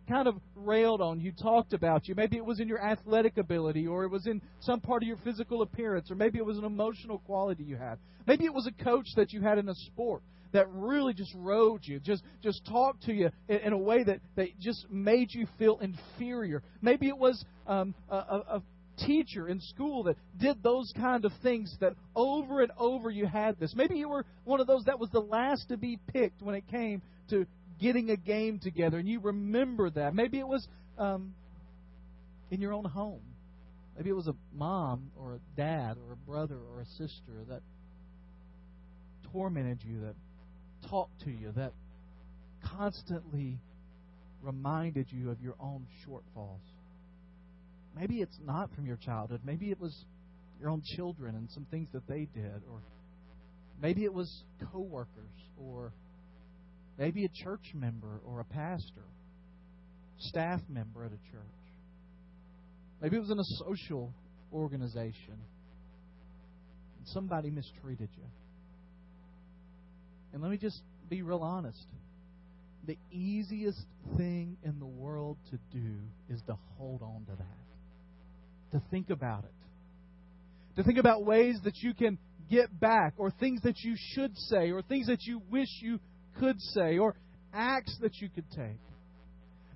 kind 0.08 0.28
of 0.28 0.36
railed 0.54 1.00
on 1.00 1.20
you, 1.20 1.32
talked 1.32 1.72
about 1.72 2.06
you. 2.08 2.14
Maybe 2.14 2.36
it 2.36 2.44
was 2.44 2.60
in 2.60 2.68
your 2.68 2.80
athletic 2.80 3.36
ability, 3.36 3.86
or 3.86 4.04
it 4.04 4.10
was 4.10 4.26
in 4.26 4.40
some 4.60 4.80
part 4.80 5.02
of 5.02 5.08
your 5.08 5.16
physical 5.18 5.62
appearance, 5.62 6.10
or 6.10 6.14
maybe 6.14 6.38
it 6.38 6.46
was 6.46 6.58
an 6.58 6.64
emotional 6.64 7.18
quality 7.18 7.64
you 7.64 7.76
had. 7.76 7.98
Maybe 8.26 8.44
it 8.44 8.54
was 8.54 8.66
a 8.66 8.84
coach 8.84 9.08
that 9.16 9.32
you 9.32 9.40
had 9.40 9.58
in 9.58 9.68
a 9.68 9.74
sport 9.74 10.22
that 10.52 10.68
really 10.70 11.12
just 11.12 11.32
rode 11.34 11.80
you, 11.82 11.98
just 11.98 12.22
just 12.40 12.64
talked 12.64 13.02
to 13.02 13.12
you 13.12 13.28
in, 13.48 13.56
in 13.56 13.72
a 13.72 13.78
way 13.78 14.04
that, 14.04 14.20
that 14.36 14.48
just 14.60 14.88
made 14.88 15.34
you 15.34 15.46
feel 15.58 15.78
inferior. 15.80 16.62
Maybe 16.80 17.08
it 17.08 17.18
was 17.18 17.44
um, 17.66 17.94
a, 18.08 18.16
a, 18.16 18.62
teacher 18.98 19.48
in 19.48 19.60
school 19.60 20.04
that 20.04 20.16
did 20.38 20.62
those 20.62 20.92
kind 20.96 21.24
of 21.24 21.32
things 21.42 21.74
that 21.80 21.94
over 22.14 22.62
and 22.62 22.72
over 22.78 23.10
you 23.10 23.26
had 23.26 23.58
this. 23.58 23.74
Maybe 23.74 23.96
you 23.96 24.08
were 24.08 24.24
one 24.44 24.60
of 24.60 24.66
those 24.66 24.84
that 24.84 24.98
was 24.98 25.10
the 25.10 25.20
last 25.20 25.68
to 25.68 25.76
be 25.76 25.98
picked 26.12 26.42
when 26.42 26.54
it 26.54 26.68
came 26.68 27.02
to 27.30 27.46
getting 27.80 28.10
a 28.10 28.16
game 28.16 28.58
together, 28.58 28.98
and 28.98 29.08
you 29.08 29.20
remember 29.20 29.90
that. 29.90 30.14
Maybe 30.14 30.38
it 30.38 30.46
was 30.46 30.66
um, 30.98 31.34
in 32.50 32.60
your 32.60 32.72
own 32.72 32.84
home. 32.84 33.22
Maybe 33.96 34.10
it 34.10 34.14
was 34.14 34.26
a 34.26 34.34
mom 34.52 35.10
or 35.18 35.34
a 35.34 35.38
dad 35.56 35.96
or 36.06 36.12
a 36.12 36.16
brother 36.16 36.56
or 36.56 36.80
a 36.80 36.86
sister 36.86 37.44
that 37.48 37.62
tormented 39.32 39.78
you, 39.82 40.00
that 40.00 40.14
talked 40.88 41.20
to 41.22 41.30
you, 41.30 41.52
that 41.56 41.72
constantly 42.76 43.58
reminded 44.42 45.06
you 45.10 45.30
of 45.30 45.40
your 45.40 45.54
own 45.60 45.86
shortfalls. 46.06 46.58
Maybe 47.96 48.20
it's 48.20 48.38
not 48.44 48.74
from 48.74 48.86
your 48.86 48.96
childhood. 48.96 49.40
Maybe 49.44 49.70
it 49.70 49.80
was 49.80 50.04
your 50.60 50.70
own 50.70 50.82
children 50.96 51.34
and 51.36 51.48
some 51.50 51.66
things 51.70 51.88
that 51.92 52.06
they 52.08 52.26
did, 52.34 52.62
or 52.70 52.80
maybe 53.80 54.04
it 54.04 54.12
was 54.12 54.44
coworkers, 54.72 55.34
or 55.58 55.92
maybe 56.98 57.24
a 57.24 57.28
church 57.44 57.72
member 57.74 58.20
or 58.26 58.40
a 58.40 58.44
pastor, 58.44 59.04
staff 60.18 60.60
member 60.68 61.04
at 61.04 61.12
a 61.12 61.32
church. 61.32 61.42
Maybe 63.00 63.16
it 63.16 63.20
was 63.20 63.30
in 63.30 63.38
a 63.38 63.66
social 63.66 64.12
organization 64.52 65.36
and 66.98 67.06
somebody 67.06 67.50
mistreated 67.50 68.08
you. 68.16 68.24
And 70.32 70.42
let 70.42 70.50
me 70.50 70.56
just 70.56 70.80
be 71.08 71.22
real 71.22 71.42
honest. 71.42 71.86
The 72.86 72.96
easiest 73.12 73.84
thing 74.16 74.56
in 74.62 74.78
the 74.78 74.86
world 74.86 75.36
to 75.50 75.58
do 75.76 75.94
is 76.28 76.40
to 76.46 76.56
hold 76.76 77.02
on 77.02 77.24
to 77.26 77.32
that, 77.36 77.63
to 78.74 78.82
think 78.90 79.08
about 79.08 79.44
it, 79.44 79.54
to 80.76 80.82
think 80.82 80.98
about 80.98 81.24
ways 81.24 81.56
that 81.62 81.76
you 81.76 81.94
can 81.94 82.18
get 82.50 82.78
back, 82.80 83.14
or 83.16 83.30
things 83.30 83.62
that 83.62 83.78
you 83.78 83.94
should 83.96 84.36
say, 84.36 84.72
or 84.72 84.82
things 84.82 85.06
that 85.06 85.22
you 85.22 85.40
wish 85.50 85.68
you 85.80 86.00
could 86.40 86.60
say, 86.60 86.98
or 86.98 87.14
acts 87.52 87.96
that 88.02 88.16
you 88.16 88.28
could 88.28 88.50
take. 88.50 88.80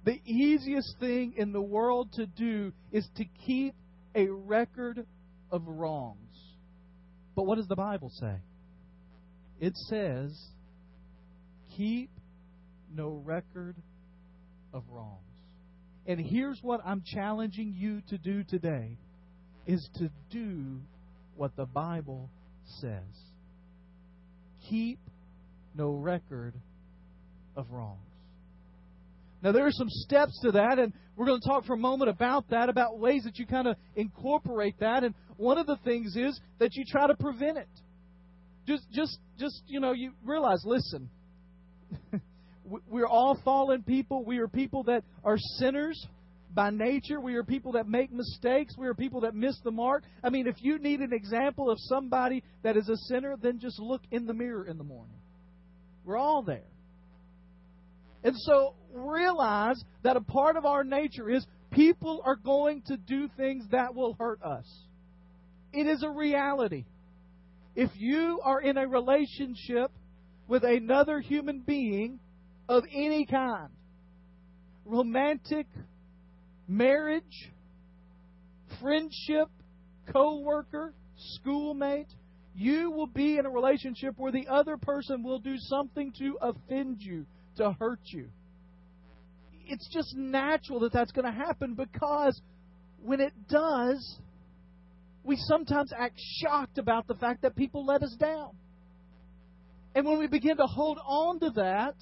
The 0.05 0.21
easiest 0.27 0.99
thing 0.99 1.35
in 1.37 1.53
the 1.53 1.63
world 1.63 2.13
to 2.15 2.27
do 2.27 2.73
is 2.91 3.09
to 3.17 3.25
keep 3.47 3.75
a 4.17 4.27
record 4.27 5.07
of 5.53 5.63
wrongs. 5.67 6.17
But 7.37 7.47
what 7.47 7.57
does 7.57 7.69
the 7.69 7.77
Bible 7.77 8.11
say? 8.21 8.35
It 9.61 9.77
says, 9.77 10.37
keep 11.77 12.11
no 12.93 13.23
record 13.25 13.77
of 14.75 14.83
wrongs. 14.91 15.28
And 16.09 16.19
here's 16.19 16.59
what 16.63 16.81
I'm 16.87 17.03
challenging 17.05 17.75
you 17.77 18.01
to 18.09 18.17
do 18.17 18.43
today 18.43 18.97
is 19.67 19.87
to 19.97 20.11
do 20.31 20.81
what 21.37 21.55
the 21.55 21.67
Bible 21.67 22.31
says. 22.81 23.03
Keep 24.71 24.99
no 25.77 25.91
record 25.91 26.55
of 27.55 27.67
wrongs. 27.71 27.99
Now, 29.43 29.53
there 29.53 29.67
are 29.67 29.73
some 29.73 29.89
steps 29.91 30.41
to 30.45 30.53
that, 30.53 30.79
and 30.79 30.95
we're 31.15 31.27
going 31.27 31.41
to 31.43 31.47
talk 31.47 31.67
for 31.67 31.75
a 31.75 31.79
moment 31.79 32.09
about 32.09 32.49
that, 32.51 32.71
about 32.71 32.99
ways 32.99 33.25
that 33.25 33.39
you 33.39 33.47
kind 33.47 33.69
of 33.69 33.77
incorporate 33.95 34.81
that. 34.81 35.05
And 35.05 35.15
one 35.37 35.59
of 35.59 35.67
the 35.67 35.77
things 35.85 36.17
is 36.17 36.41
that 36.59 36.75
you 36.75 36.85
try 36.91 37.07
to 37.07 37.15
prevent 37.15 37.59
it. 37.59 37.69
Just, 38.67 38.91
just, 38.93 39.19
just 39.39 39.63
you 39.67 39.79
know, 39.79 39.93
you 39.93 40.13
realize, 40.25 40.63
listen, 40.65 41.11
we're 42.89 43.07
all 43.07 43.39
fallen 43.45 43.83
people. 43.83 44.25
We 44.25 44.39
are 44.39 44.49
people 44.49 44.85
that 44.85 45.05
are 45.25 45.39
sinners 45.59 46.07
by 46.55 46.71
nature. 46.71 47.21
We 47.21 47.37
are 47.37 47.45
people 47.45 47.73
that 47.73 47.89
make 47.89 48.13
mistakes. 48.13 48.75
We 48.77 48.87
are 48.87 48.95
people 48.95 49.21
that 49.23 49.35
miss 49.35 49.59
the 49.65 49.71
mark. 49.71 50.05
I 50.23 50.31
mean, 50.31 50.47
if 50.47 50.57
you 50.61 50.79
need 50.79 51.01
an 51.01 51.13
example 51.13 51.71
of 51.71 51.79
somebody 51.81 52.43
that 52.63 52.77
is 52.77 52.89
a 52.89 52.97
sinner, 53.09 53.37
then 53.41 53.59
just 53.61 53.79
look 53.79 54.03
in 54.11 54.27
the 54.27 54.35
mirror 54.35 54.65
in 54.67 54.79
the 54.79 54.85
morning. 54.85 55.17
We're 56.05 56.17
all 56.17 56.43
there. 56.43 56.63
And 58.25 58.35
so 58.37 58.75
realize 58.93 59.83
that 60.03 60.17
a 60.17 60.21
part 60.21 60.57
of 60.57 60.65
our 60.65 60.85
nature 60.85 61.31
is 61.31 61.47
people 61.71 62.23
are 62.25 62.37
going 62.37 62.83
to 62.87 62.97
do 62.97 63.29
things 63.37 63.65
that 63.71 63.95
will 63.95 64.17
hurt 64.19 64.43
us. 64.43 64.67
It 65.73 65.87
is 65.87 66.03
a 66.03 66.11
reality. 66.11 66.85
If 67.77 67.91
you 67.95 68.41
are 68.43 68.61
in 68.61 68.77
a 68.77 68.89
relationship 68.89 69.93
with 70.49 70.65
another 70.65 71.21
human 71.21 71.61
being 71.61 72.19
of 72.69 72.85
any 72.93 73.25
kind, 73.27 73.69
romantic, 74.85 75.67
marriage, 76.67 77.51
friendship, 78.81 79.49
co 80.13 80.41
worker, 80.41 80.93
schoolmate, 81.17 82.09
you 82.55 82.91
will 82.91 83.07
be 83.07 83.39
in 83.39 83.47
a 83.47 83.51
relationship 83.51 84.15
where 84.17 84.33
the 84.33 84.49
other 84.49 84.77
person 84.77 85.23
will 85.23 85.39
do 85.39 85.57
something 85.59 86.13
to 86.19 86.37
offend 86.43 86.97
you, 87.01 87.25
to 87.57 87.73
hurt 87.79 88.01
you. 88.07 88.29
It's 89.67 89.89
just 89.93 90.15
natural 90.17 90.81
that 90.81 90.93
that's 90.93 91.13
going 91.13 91.27
to 91.27 91.33
happen 91.33 91.75
because 91.75 92.41
when 93.03 93.21
it 93.21 93.33
does, 93.49 94.19
we 95.23 95.37
sometimes 95.37 95.93
act 95.97 96.19
shocked 96.41 96.79
about 96.79 97.07
the 97.07 97.15
fact 97.15 97.43
that 97.43 97.55
people 97.55 97.85
let 97.85 98.03
us 98.03 98.17
down. 98.19 98.51
And 99.95 100.07
when 100.07 100.19
we 100.19 100.27
begin 100.27 100.57
to 100.57 100.67
hold 100.67 100.99
on 101.05 101.41
to 101.41 101.51
that, 101.57 101.95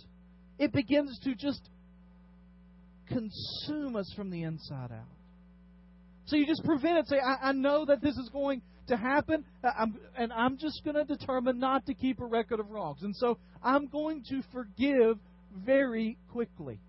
it 0.58 0.72
begins 0.72 1.18
to 1.24 1.34
just 1.34 1.60
consume 3.08 3.96
us 3.96 4.12
from 4.16 4.30
the 4.30 4.42
inside 4.42 4.90
out. 4.92 5.08
So 6.26 6.36
you 6.36 6.46
just 6.46 6.64
prevent 6.64 6.98
it. 6.98 7.06
Say, 7.08 7.18
I, 7.18 7.50
I 7.50 7.52
know 7.52 7.84
that 7.84 8.00
this 8.02 8.16
is 8.16 8.28
going 8.32 8.62
to 8.88 8.96
happen, 8.96 9.44
uh, 9.64 9.70
I'm, 9.78 9.98
and 10.16 10.32
I'm 10.32 10.58
just 10.58 10.82
going 10.84 10.94
to 10.94 11.04
determine 11.04 11.58
not 11.58 11.86
to 11.86 11.94
keep 11.94 12.20
a 12.20 12.24
record 12.24 12.60
of 12.60 12.70
wrongs. 12.70 13.02
And 13.02 13.14
so 13.16 13.38
I'm 13.62 13.88
going 13.88 14.24
to 14.28 14.42
forgive 14.52 15.18
very 15.64 16.16
quickly. 16.30 16.80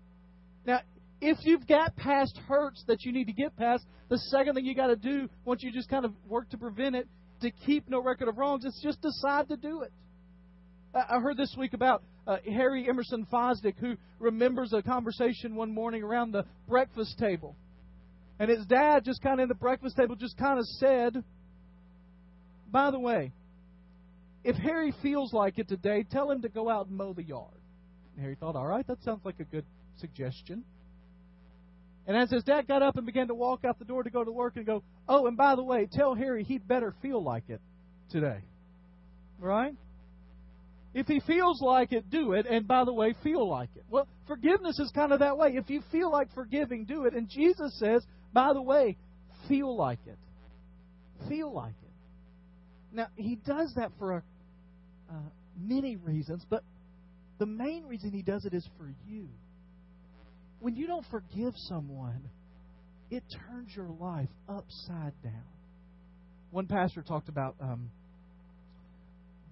Now, 0.64 0.80
if 1.20 1.38
you've 1.42 1.66
got 1.66 1.96
past 1.96 2.38
hurts 2.46 2.84
that 2.86 3.04
you 3.04 3.12
need 3.12 3.26
to 3.26 3.32
get 3.32 3.56
past, 3.56 3.84
the 4.08 4.18
second 4.18 4.54
thing 4.54 4.64
you 4.64 4.74
got 4.74 4.88
to 4.88 4.96
do 4.96 5.28
once 5.44 5.62
you 5.62 5.72
just 5.72 5.88
kind 5.88 6.04
of 6.04 6.12
work 6.28 6.48
to 6.50 6.58
prevent 6.58 6.94
it, 6.94 7.08
to 7.40 7.50
keep 7.50 7.88
no 7.88 8.00
record 8.00 8.28
of 8.28 8.38
wrongs, 8.38 8.64
is 8.64 8.78
just 8.82 9.00
decide 9.00 9.48
to 9.48 9.56
do 9.56 9.82
it. 9.82 9.92
I 10.94 11.20
heard 11.20 11.36
this 11.36 11.54
week 11.58 11.74
about 11.74 12.02
uh, 12.28 12.36
Harry 12.44 12.86
Emerson 12.86 13.26
Fosdick, 13.32 13.76
who 13.80 13.94
remembers 14.20 14.72
a 14.74 14.82
conversation 14.82 15.54
one 15.54 15.72
morning 15.72 16.02
around 16.02 16.32
the 16.32 16.44
breakfast 16.68 17.18
table. 17.18 17.56
And 18.38 18.50
his 18.50 18.66
dad, 18.66 19.04
just 19.04 19.22
kind 19.22 19.40
of 19.40 19.44
in 19.44 19.48
the 19.48 19.54
breakfast 19.54 19.96
table, 19.96 20.14
just 20.14 20.36
kind 20.36 20.58
of 20.58 20.66
said, 20.66 21.24
By 22.70 22.90
the 22.90 22.98
way, 23.00 23.32
if 24.44 24.56
Harry 24.56 24.92
feels 25.02 25.32
like 25.32 25.58
it 25.58 25.68
today, 25.68 26.04
tell 26.08 26.30
him 26.30 26.42
to 26.42 26.48
go 26.48 26.68
out 26.68 26.86
and 26.86 26.96
mow 26.96 27.14
the 27.14 27.24
yard. 27.24 27.58
And 28.14 28.22
Harry 28.22 28.36
thought, 28.38 28.54
All 28.54 28.66
right, 28.66 28.86
that 28.86 29.02
sounds 29.02 29.24
like 29.24 29.40
a 29.40 29.44
good 29.44 29.64
suggestion. 29.98 30.62
And 32.06 32.16
as 32.16 32.30
his 32.30 32.44
dad 32.44 32.68
got 32.68 32.82
up 32.82 32.96
and 32.96 33.06
began 33.06 33.28
to 33.28 33.34
walk 33.34 33.64
out 33.64 33.78
the 33.78 33.84
door 33.84 34.02
to 34.02 34.10
go 34.10 34.22
to 34.22 34.30
work 34.30 34.56
and 34.56 34.66
go, 34.66 34.82
Oh, 35.08 35.26
and 35.26 35.36
by 35.36 35.56
the 35.56 35.64
way, 35.64 35.88
tell 35.90 36.14
Harry 36.14 36.44
he'd 36.44 36.68
better 36.68 36.94
feel 37.00 37.22
like 37.22 37.44
it 37.48 37.60
today. 38.10 38.40
Right? 39.40 39.74
If 40.94 41.06
he 41.06 41.20
feels 41.20 41.60
like 41.60 41.92
it, 41.92 42.10
do 42.10 42.32
it. 42.32 42.46
And 42.46 42.66
by 42.66 42.84
the 42.84 42.92
way, 42.92 43.14
feel 43.22 43.48
like 43.48 43.68
it. 43.76 43.84
Well, 43.90 44.08
forgiveness 44.26 44.78
is 44.78 44.90
kind 44.94 45.12
of 45.12 45.20
that 45.20 45.36
way. 45.36 45.50
If 45.54 45.68
you 45.68 45.82
feel 45.92 46.10
like 46.10 46.32
forgiving, 46.34 46.84
do 46.84 47.04
it. 47.04 47.14
And 47.14 47.28
Jesus 47.28 47.78
says, 47.78 48.04
by 48.32 48.52
the 48.52 48.62
way, 48.62 48.96
feel 49.48 49.76
like 49.76 50.00
it. 50.06 50.18
Feel 51.28 51.52
like 51.52 51.74
it. 51.82 52.96
Now, 52.96 53.08
he 53.16 53.36
does 53.36 53.72
that 53.76 53.92
for 53.98 54.22
uh, 55.10 55.14
many 55.60 55.96
reasons, 55.96 56.44
but 56.48 56.64
the 57.38 57.46
main 57.46 57.84
reason 57.86 58.12
he 58.12 58.22
does 58.22 58.44
it 58.44 58.54
is 58.54 58.66
for 58.78 58.92
you. 59.06 59.28
When 60.60 60.74
you 60.74 60.86
don't 60.86 61.04
forgive 61.10 61.52
someone, 61.56 62.22
it 63.10 63.22
turns 63.48 63.74
your 63.76 63.88
life 64.00 64.28
upside 64.48 65.12
down. 65.22 65.44
One 66.50 66.66
pastor 66.66 67.02
talked 67.02 67.28
about 67.28 67.56
um, 67.60 67.90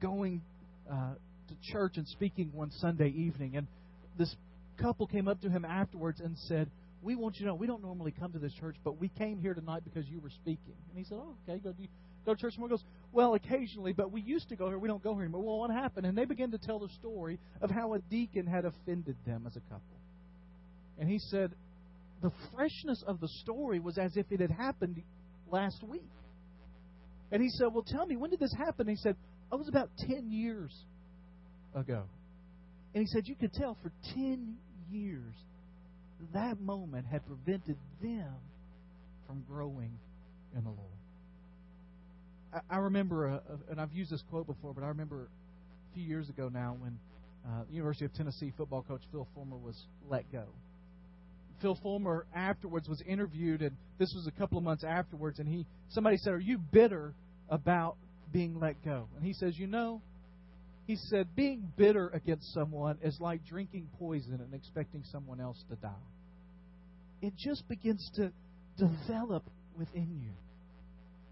going 0.00 0.42
uh, 0.90 1.14
to 1.48 1.72
church 1.72 1.96
and 1.96 2.06
speaking 2.08 2.50
one 2.52 2.70
Sunday 2.70 3.08
evening, 3.08 3.56
and 3.56 3.66
this 4.18 4.34
couple 4.80 5.06
came 5.06 5.28
up 5.28 5.40
to 5.42 5.50
him 5.50 5.64
afterwards 5.64 6.20
and 6.20 6.36
said, 6.48 6.70
"We 7.02 7.14
want 7.14 7.36
you 7.36 7.40
to 7.40 7.46
know 7.48 7.54
we 7.54 7.66
don't 7.66 7.82
normally 7.82 8.12
come 8.12 8.32
to 8.32 8.38
this 8.38 8.52
church, 8.54 8.76
but 8.84 9.00
we 9.00 9.08
came 9.08 9.40
here 9.40 9.54
tonight 9.54 9.82
because 9.84 10.06
you 10.08 10.20
were 10.20 10.30
speaking." 10.30 10.74
And 10.90 10.98
he 10.98 11.04
said, 11.04 11.18
"Oh, 11.20 11.34
okay. 11.48 11.58
Go, 11.58 11.72
do 11.72 11.86
go 12.24 12.34
to 12.34 12.40
church 12.40 12.54
more?" 12.58 12.68
He 12.68 12.72
goes, 12.72 12.84
"Well, 13.12 13.34
occasionally, 13.34 13.92
but 13.92 14.10
we 14.10 14.20
used 14.20 14.48
to 14.48 14.56
go 14.56 14.68
here. 14.68 14.78
We 14.78 14.88
don't 14.88 15.02
go 15.02 15.14
here 15.14 15.24
anymore." 15.24 15.42
Well, 15.42 15.58
what 15.58 15.70
happened? 15.70 16.06
And 16.06 16.16
they 16.16 16.24
began 16.24 16.50
to 16.50 16.58
tell 16.58 16.78
the 16.78 16.90
story 17.00 17.38
of 17.60 17.70
how 17.70 17.94
a 17.94 17.98
deacon 17.98 18.46
had 18.46 18.64
offended 18.64 19.16
them 19.26 19.44
as 19.46 19.56
a 19.56 19.60
couple. 19.60 19.82
And 20.98 21.10
he 21.10 21.18
said, 21.18 21.52
the 22.22 22.32
freshness 22.54 23.02
of 23.06 23.20
the 23.20 23.28
story 23.42 23.78
was 23.78 23.98
as 23.98 24.16
if 24.16 24.26
it 24.30 24.40
had 24.40 24.50
happened 24.50 25.02
last 25.50 25.82
week. 25.82 26.08
And 27.30 27.42
he 27.42 27.48
said, 27.50 27.68
Well, 27.72 27.84
tell 27.86 28.06
me, 28.06 28.16
when 28.16 28.30
did 28.30 28.40
this 28.40 28.54
happen? 28.56 28.88
And 28.88 28.90
he 28.90 28.96
said, 28.96 29.16
It 29.52 29.56
was 29.56 29.68
about 29.68 29.90
10 29.98 30.30
years 30.30 30.74
ago. 31.74 32.04
And 32.94 33.02
he 33.02 33.06
said, 33.06 33.28
You 33.28 33.34
could 33.34 33.52
tell 33.52 33.76
for 33.82 33.92
10 34.14 34.56
years 34.90 35.34
that 36.32 36.60
moment 36.60 37.06
had 37.06 37.26
prevented 37.26 37.76
them 38.02 38.34
from 39.26 39.44
growing 39.48 39.92
in 40.56 40.64
the 40.64 40.70
Lord. 40.70 40.80
I, 42.54 42.76
I 42.76 42.78
remember, 42.78 43.26
a, 43.26 43.34
a, 43.34 43.70
and 43.70 43.80
I've 43.80 43.92
used 43.92 44.10
this 44.10 44.22
quote 44.30 44.46
before, 44.46 44.72
but 44.72 44.82
I 44.82 44.88
remember 44.88 45.28
a 45.90 45.94
few 45.94 46.04
years 46.04 46.28
ago 46.28 46.48
now 46.52 46.76
when 46.78 46.98
uh, 47.46 47.62
University 47.70 48.04
of 48.04 48.14
Tennessee 48.14 48.52
football 48.56 48.82
coach 48.82 49.02
Phil 49.12 49.28
Fulmer 49.34 49.56
was 49.56 49.76
let 50.08 50.30
go. 50.32 50.44
Phil 51.62 51.78
Fulmer 51.82 52.26
afterwards 52.34 52.88
was 52.88 53.02
interviewed, 53.06 53.62
and 53.62 53.76
this 53.98 54.12
was 54.14 54.26
a 54.26 54.30
couple 54.32 54.58
of 54.58 54.64
months 54.64 54.84
afterwards, 54.84 55.38
and 55.38 55.48
he 55.48 55.66
somebody 55.90 56.16
said, 56.18 56.32
"Are 56.34 56.40
you 56.40 56.58
bitter 56.58 57.14
about 57.48 57.96
being 58.36 58.60
let 58.60 58.84
go?" 58.84 59.08
And 59.16 59.24
he 59.24 59.32
says, 59.32 59.58
"You 59.58 59.66
know," 59.66 60.02
he 60.86 60.96
said, 60.96 61.34
"being 61.34 61.72
bitter 61.76 62.08
against 62.08 62.52
someone 62.52 62.98
is 63.02 63.18
like 63.20 63.44
drinking 63.46 63.88
poison 63.98 64.40
and 64.40 64.52
expecting 64.52 65.02
someone 65.04 65.40
else 65.40 65.62
to 65.70 65.76
die. 65.76 65.94
It 67.22 67.34
just 67.36 67.66
begins 67.66 68.10
to 68.16 68.32
develop 68.76 69.48
within 69.76 70.20
you." 70.20 70.32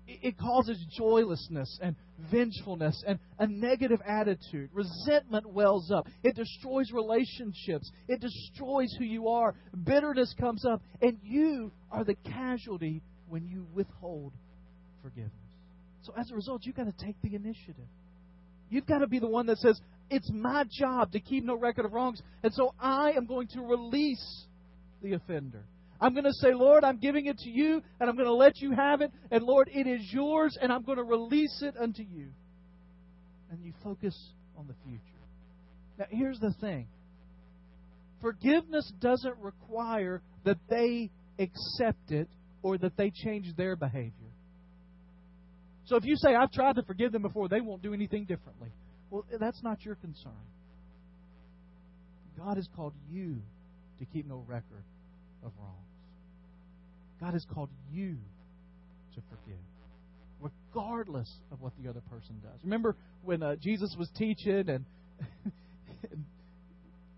it 0.06 0.37
causes 0.38 0.78
joylessness 0.96 1.78
and 1.82 1.96
vengefulness 2.30 3.02
and 3.06 3.18
a 3.38 3.46
negative 3.46 4.00
attitude. 4.06 4.70
Resentment 4.73 5.49
wells 5.49 5.90
up. 5.90 6.06
It 6.23 6.37
destroys 6.37 6.92
relationships. 6.92 7.90
It 8.08 8.20
destroys 8.20 8.94
who 8.99 9.04
you 9.04 9.28
are. 9.28 9.54
Bitterness 9.84 10.34
comes 10.38 10.64
up, 10.64 10.82
and 11.00 11.18
you 11.23 11.73
are 11.90 12.04
the 12.04 12.14
casualty 12.14 13.02
when 13.28 13.46
you 13.46 13.66
withhold 13.75 14.32
forgiveness. 15.02 15.43
So 16.04 16.12
as 16.18 16.30
a 16.30 16.34
result, 16.34 16.64
you've 16.64 16.76
got 16.76 16.84
to 16.84 17.04
take 17.04 17.16
the 17.23 17.34
initiative. 17.34 17.88
You've 18.68 18.87
got 18.87 18.99
to 18.99 19.06
be 19.06 19.18
the 19.18 19.28
one 19.28 19.46
that 19.46 19.58
says, 19.58 19.80
It's 20.11 20.30
my 20.32 20.64
job 20.70 21.12
to 21.12 21.20
keep 21.20 21.44
no 21.44 21.56
record 21.56 21.84
of 21.84 21.92
wrongs, 21.92 22.20
and 22.42 22.52
so 22.52 22.75
I 22.78 23.12
am 23.12 23.26
going 23.26 23.49
to 23.49 23.62
release 23.62 24.46
the 25.02 25.14
offender. 25.14 25.64
I'm 26.00 26.12
going 26.12 26.25
to 26.25 26.32
say, 26.34 26.52
Lord, 26.52 26.84
I'm 26.84 26.99
giving 26.99 27.26
it 27.26 27.38
to 27.38 27.50
you, 27.50 27.82
and 27.99 28.11
I'm 28.11 28.16
going 28.16 28.28
to 28.28 28.34
let 28.34 28.58
you 28.58 28.73
have 28.73 29.00
it. 29.00 29.11
And 29.30 29.44
Lord, 29.44 29.70
it 29.73 29.87
is 29.87 30.12
yours, 30.12 30.58
and 30.61 30.73
I'm 30.73 30.82
going 30.82 30.99
to 30.99 31.04
release 31.04 31.62
it 31.62 31.76
unto 31.80 32.02
you. 32.02 32.28
And 33.50 33.64
you 33.64 33.73
focus 33.82 34.14
on 34.58 34.66
the 34.66 34.74
future. 34.85 35.00
Now, 35.98 36.07
here's 36.11 36.38
the 36.40 36.52
thing 36.61 36.88
forgiveness 38.20 38.90
doesn't 39.00 39.37
require 39.38 40.20
that 40.44 40.59
they 40.68 41.11
accept 41.38 42.11
it 42.11 42.29
or 42.62 42.79
that 42.79 42.96
they 42.96 43.11
change 43.11 43.55
their 43.57 43.76
behavior. 43.76 44.23
So 45.87 45.97
if 45.97 46.05
you 46.05 46.16
say, 46.16 46.35
I've 46.35 46.53
tried 46.53 46.77
to 46.77 46.83
forgive 46.83 47.12
them 47.12 47.23
before, 47.23 47.49
they 47.49 47.61
won't 47.61 47.83
do 47.83 47.92
anything 47.92 48.25
differently. 48.25 48.70
Well, 49.11 49.25
that's 49.38 49.62
not 49.62 49.85
your 49.85 49.97
concern. 49.97 50.33
God 52.38 52.57
has 52.57 52.68
called 52.75 52.94
you 53.11 53.37
to 53.99 54.05
keep 54.07 54.27
no 54.27 54.44
record 54.47 54.85
of 55.44 55.53
wrongs. 55.61 55.75
God 57.20 57.35
has 57.35 57.47
called 57.53 57.70
you 57.92 58.16
to 59.14 59.23
forgive, 59.31 59.61
regardless 60.40 61.31
of 61.53 61.61
what 61.61 61.73
the 61.81 61.88
other 61.88 62.01
person 62.11 62.40
does. 62.42 62.59
Remember 62.64 62.97
when 63.23 63.42
uh, 63.42 63.57
Jesus 63.57 63.94
was 63.99 64.09
teaching 64.16 64.68
and, 64.68 64.85
and 66.11 66.25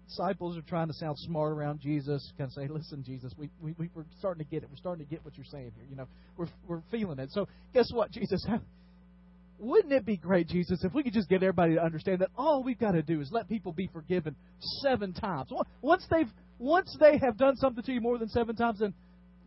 disciples 0.08 0.56
are 0.56 0.62
trying 0.62 0.88
to 0.88 0.94
sound 0.94 1.18
smart 1.18 1.52
around 1.52 1.80
Jesus, 1.80 2.32
kind 2.38 2.48
of 2.48 2.52
say, 2.52 2.68
"Listen, 2.68 3.02
Jesus, 3.04 3.32
we, 3.36 3.50
we 3.60 3.74
we're 3.94 4.04
starting 4.18 4.44
to 4.44 4.50
get 4.50 4.62
it. 4.62 4.70
We're 4.70 4.76
starting 4.76 5.04
to 5.04 5.10
get 5.10 5.24
what 5.24 5.36
you're 5.36 5.46
saying 5.46 5.72
here. 5.76 5.84
You 5.88 5.96
know, 5.96 6.06
we're 6.36 6.48
we're 6.66 6.82
feeling 6.90 7.18
it." 7.18 7.30
So, 7.32 7.48
guess 7.74 7.90
what, 7.92 8.10
Jesus? 8.10 8.44
Wouldn't 9.58 9.92
it 9.92 10.04
be 10.04 10.18
great, 10.18 10.48
Jesus, 10.48 10.84
if 10.84 10.92
we 10.92 11.02
could 11.02 11.14
just 11.14 11.30
get 11.30 11.42
everybody 11.42 11.76
to 11.76 11.82
understand 11.82 12.18
that 12.18 12.28
all 12.36 12.62
we've 12.62 12.78
got 12.78 12.92
to 12.92 13.00
do 13.00 13.22
is 13.22 13.30
let 13.32 13.48
people 13.48 13.72
be 13.72 13.88
forgiven 13.90 14.36
seven 14.82 15.14
times. 15.14 15.50
Once 15.80 16.06
they've 16.10 16.30
once 16.58 16.94
they 17.00 17.18
have 17.18 17.38
done 17.38 17.56
something 17.56 17.82
to 17.82 17.92
you 17.92 18.00
more 18.00 18.18
than 18.18 18.28
seven 18.28 18.54
times, 18.54 18.80
then 18.80 18.92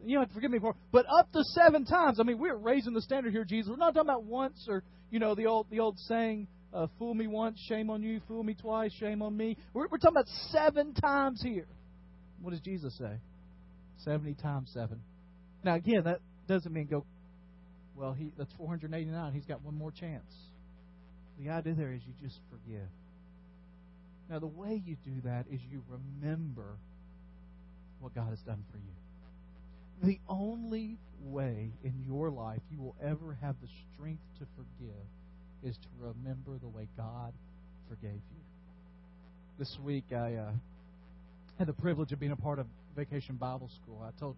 you 0.03 0.15
don't 0.15 0.23
have 0.23 0.29
to 0.29 0.33
forgive 0.33 0.51
me 0.51 0.59
for, 0.59 0.75
but 0.91 1.05
up 1.09 1.31
to 1.33 1.43
seven 1.43 1.85
times. 1.85 2.19
I 2.19 2.23
mean, 2.23 2.39
we're 2.39 2.55
raising 2.55 2.93
the 2.93 3.01
standard 3.01 3.33
here, 3.33 3.43
Jesus. 3.43 3.69
We're 3.69 3.77
not 3.77 3.93
talking 3.93 4.09
about 4.09 4.23
once 4.23 4.65
or 4.67 4.83
you 5.11 5.19
know 5.19 5.35
the 5.35 5.45
old 5.45 5.67
the 5.69 5.79
old 5.79 5.99
saying, 5.99 6.47
uh, 6.73 6.88
"Fool 6.97 7.13
me 7.13 7.27
once, 7.27 7.60
shame 7.67 7.89
on 7.89 8.03
you. 8.03 8.21
Fool 8.27 8.43
me 8.43 8.53
twice, 8.53 8.91
shame 8.93 9.21
on 9.21 9.36
me." 9.36 9.58
We're, 9.73 9.88
we're 9.88 9.97
talking 9.97 10.17
about 10.17 10.27
seven 10.51 10.93
times 10.93 11.41
here. 11.41 11.67
What 12.41 12.51
does 12.51 12.62
Jesus 12.62 12.97
say? 12.97 13.19
Seventy 14.03 14.34
times 14.34 14.69
seven. 14.73 15.01
Now 15.63 15.75
again, 15.75 16.03
that 16.05 16.19
doesn't 16.47 16.73
mean 16.73 16.88
go. 16.88 17.05
Well, 17.95 18.13
he 18.13 18.32
that's 18.38 18.53
489. 18.58 19.34
He's 19.34 19.45
got 19.45 19.62
one 19.63 19.75
more 19.75 19.91
chance. 19.91 20.32
The 21.39 21.49
idea 21.49 21.73
there 21.73 21.93
is 21.93 22.01
you 22.05 22.13
just 22.21 22.39
forgive. 22.49 22.88
Now, 24.29 24.39
the 24.39 24.47
way 24.47 24.82
you 24.86 24.95
do 25.03 25.21
that 25.23 25.45
is 25.51 25.60
you 25.71 25.84
remember 25.89 26.77
what 27.99 28.13
God 28.13 28.29
has 28.29 28.39
done 28.41 28.63
for 28.71 28.77
you. 28.77 28.93
The 30.03 30.19
only 30.29 30.97
way 31.21 31.71
in 31.84 32.03
your 32.05 32.29
life 32.29 32.62
you 32.71 32.79
will 32.79 32.95
ever 33.03 33.38
have 33.41 33.55
the 33.62 33.67
strength 33.93 34.21
to 34.39 34.45
forgive 34.55 35.05
is 35.63 35.75
to 35.75 35.87
remember 35.99 36.57
the 36.61 36.67
way 36.67 36.87
God 36.97 37.33
forgave 37.89 38.13
you. 38.13 38.41
This 39.57 39.77
week, 39.83 40.05
I 40.11 40.35
uh, 40.35 40.51
had 41.57 41.67
the 41.67 41.73
privilege 41.73 42.11
of 42.11 42.19
being 42.19 42.31
a 42.31 42.37
part 42.37 42.59
of 42.59 42.67
Vacation 42.95 43.35
Bible 43.35 43.69
School. 43.81 44.01
I 44.05 44.17
told 44.19 44.35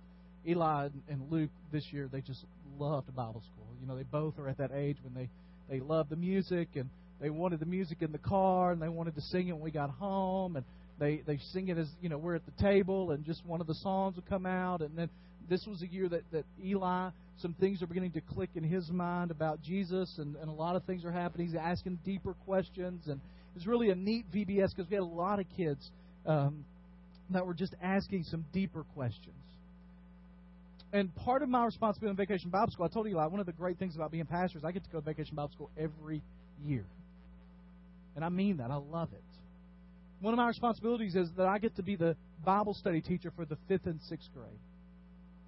Eli 0.47 0.89
and 1.09 1.31
Luke 1.31 1.51
this 1.71 1.85
year 1.91 2.09
they 2.11 2.21
just 2.21 2.43
loved 2.79 3.15
Bible 3.15 3.43
school. 3.53 3.67
You 3.79 3.87
know, 3.87 3.95
they 3.95 4.03
both 4.03 4.39
are 4.39 4.47
at 4.47 4.57
that 4.57 4.71
age 4.73 4.97
when 5.03 5.13
they 5.13 5.29
they 5.69 5.79
love 5.79 6.09
the 6.09 6.15
music 6.15 6.69
and 6.75 6.89
they 7.21 7.29
wanted 7.29 7.59
the 7.59 7.65
music 7.65 7.99
in 8.01 8.11
the 8.11 8.17
car 8.17 8.71
and 8.71 8.81
they 8.81 8.89
wanted 8.89 9.15
to 9.15 9.21
sing 9.21 9.47
it 9.47 9.53
when 9.53 9.61
we 9.61 9.71
got 9.71 9.89
home 9.91 10.55
and 10.55 10.65
they 10.99 11.21
they 11.25 11.37
sing 11.53 11.69
it 11.69 11.77
as 11.77 11.87
you 12.01 12.09
know 12.09 12.17
we're 12.17 12.35
at 12.35 12.45
the 12.45 12.63
table 12.63 13.11
and 13.11 13.23
just 13.23 13.45
one 13.45 13.61
of 13.61 13.67
the 13.67 13.75
songs 13.75 14.15
would 14.15 14.27
come 14.27 14.45
out 14.45 14.81
and 14.81 14.97
then 14.97 15.09
this 15.49 15.65
was 15.67 15.81
a 15.81 15.87
year 15.87 16.07
that, 16.09 16.23
that 16.31 16.45
Eli, 16.63 17.09
some 17.41 17.53
things 17.53 17.81
are 17.81 17.87
beginning 17.87 18.11
to 18.11 18.21
click 18.21 18.51
in 18.55 18.63
his 18.63 18.89
mind 18.89 19.31
about 19.31 19.61
Jesus, 19.61 20.15
and, 20.17 20.35
and 20.35 20.49
a 20.49 20.53
lot 20.53 20.75
of 20.75 20.83
things 20.83 21.03
are 21.03 21.11
happening. 21.11 21.47
He's 21.47 21.55
asking 21.55 21.99
deeper 22.05 22.33
questions, 22.45 23.07
and 23.07 23.19
it's 23.55 23.65
really 23.65 23.89
a 23.89 23.95
neat 23.95 24.25
VBS 24.31 24.75
because 24.75 24.89
we 24.89 24.95
had 24.95 25.03
a 25.03 25.05
lot 25.05 25.39
of 25.39 25.45
kids 25.57 25.89
um, 26.25 26.65
that 27.31 27.45
were 27.45 27.53
just 27.53 27.75
asking 27.81 28.23
some 28.23 28.45
deeper 28.53 28.83
questions. 28.93 29.35
And 30.93 31.13
part 31.15 31.41
of 31.41 31.49
my 31.49 31.65
responsibility 31.65 32.11
in 32.11 32.17
Vacation 32.17 32.49
Bible 32.49 32.71
School, 32.71 32.85
I 32.85 32.89
told 32.89 33.07
you, 33.07 33.13
Eli, 33.13 33.25
one 33.27 33.39
of 33.39 33.45
the 33.45 33.53
great 33.53 33.79
things 33.79 33.95
about 33.95 34.11
being 34.11 34.25
pastor 34.25 34.57
is 34.57 34.65
I 34.65 34.71
get 34.71 34.83
to 34.83 34.89
go 34.89 34.99
to 34.99 35.05
Vacation 35.05 35.35
Bible 35.35 35.51
School 35.53 35.69
every 35.77 36.21
year. 36.65 36.85
And 38.15 38.25
I 38.25 38.29
mean 38.29 38.57
that. 38.57 38.71
I 38.71 38.75
love 38.75 39.09
it. 39.13 39.23
One 40.19 40.33
of 40.33 40.37
my 40.37 40.47
responsibilities 40.47 41.15
is 41.15 41.29
that 41.37 41.47
I 41.47 41.59
get 41.59 41.77
to 41.77 41.83
be 41.83 41.95
the 41.95 42.15
Bible 42.45 42.73
study 42.73 43.01
teacher 43.01 43.31
for 43.35 43.45
the 43.45 43.57
fifth 43.67 43.85
and 43.85 43.99
sixth 44.09 44.29
grade 44.33 44.59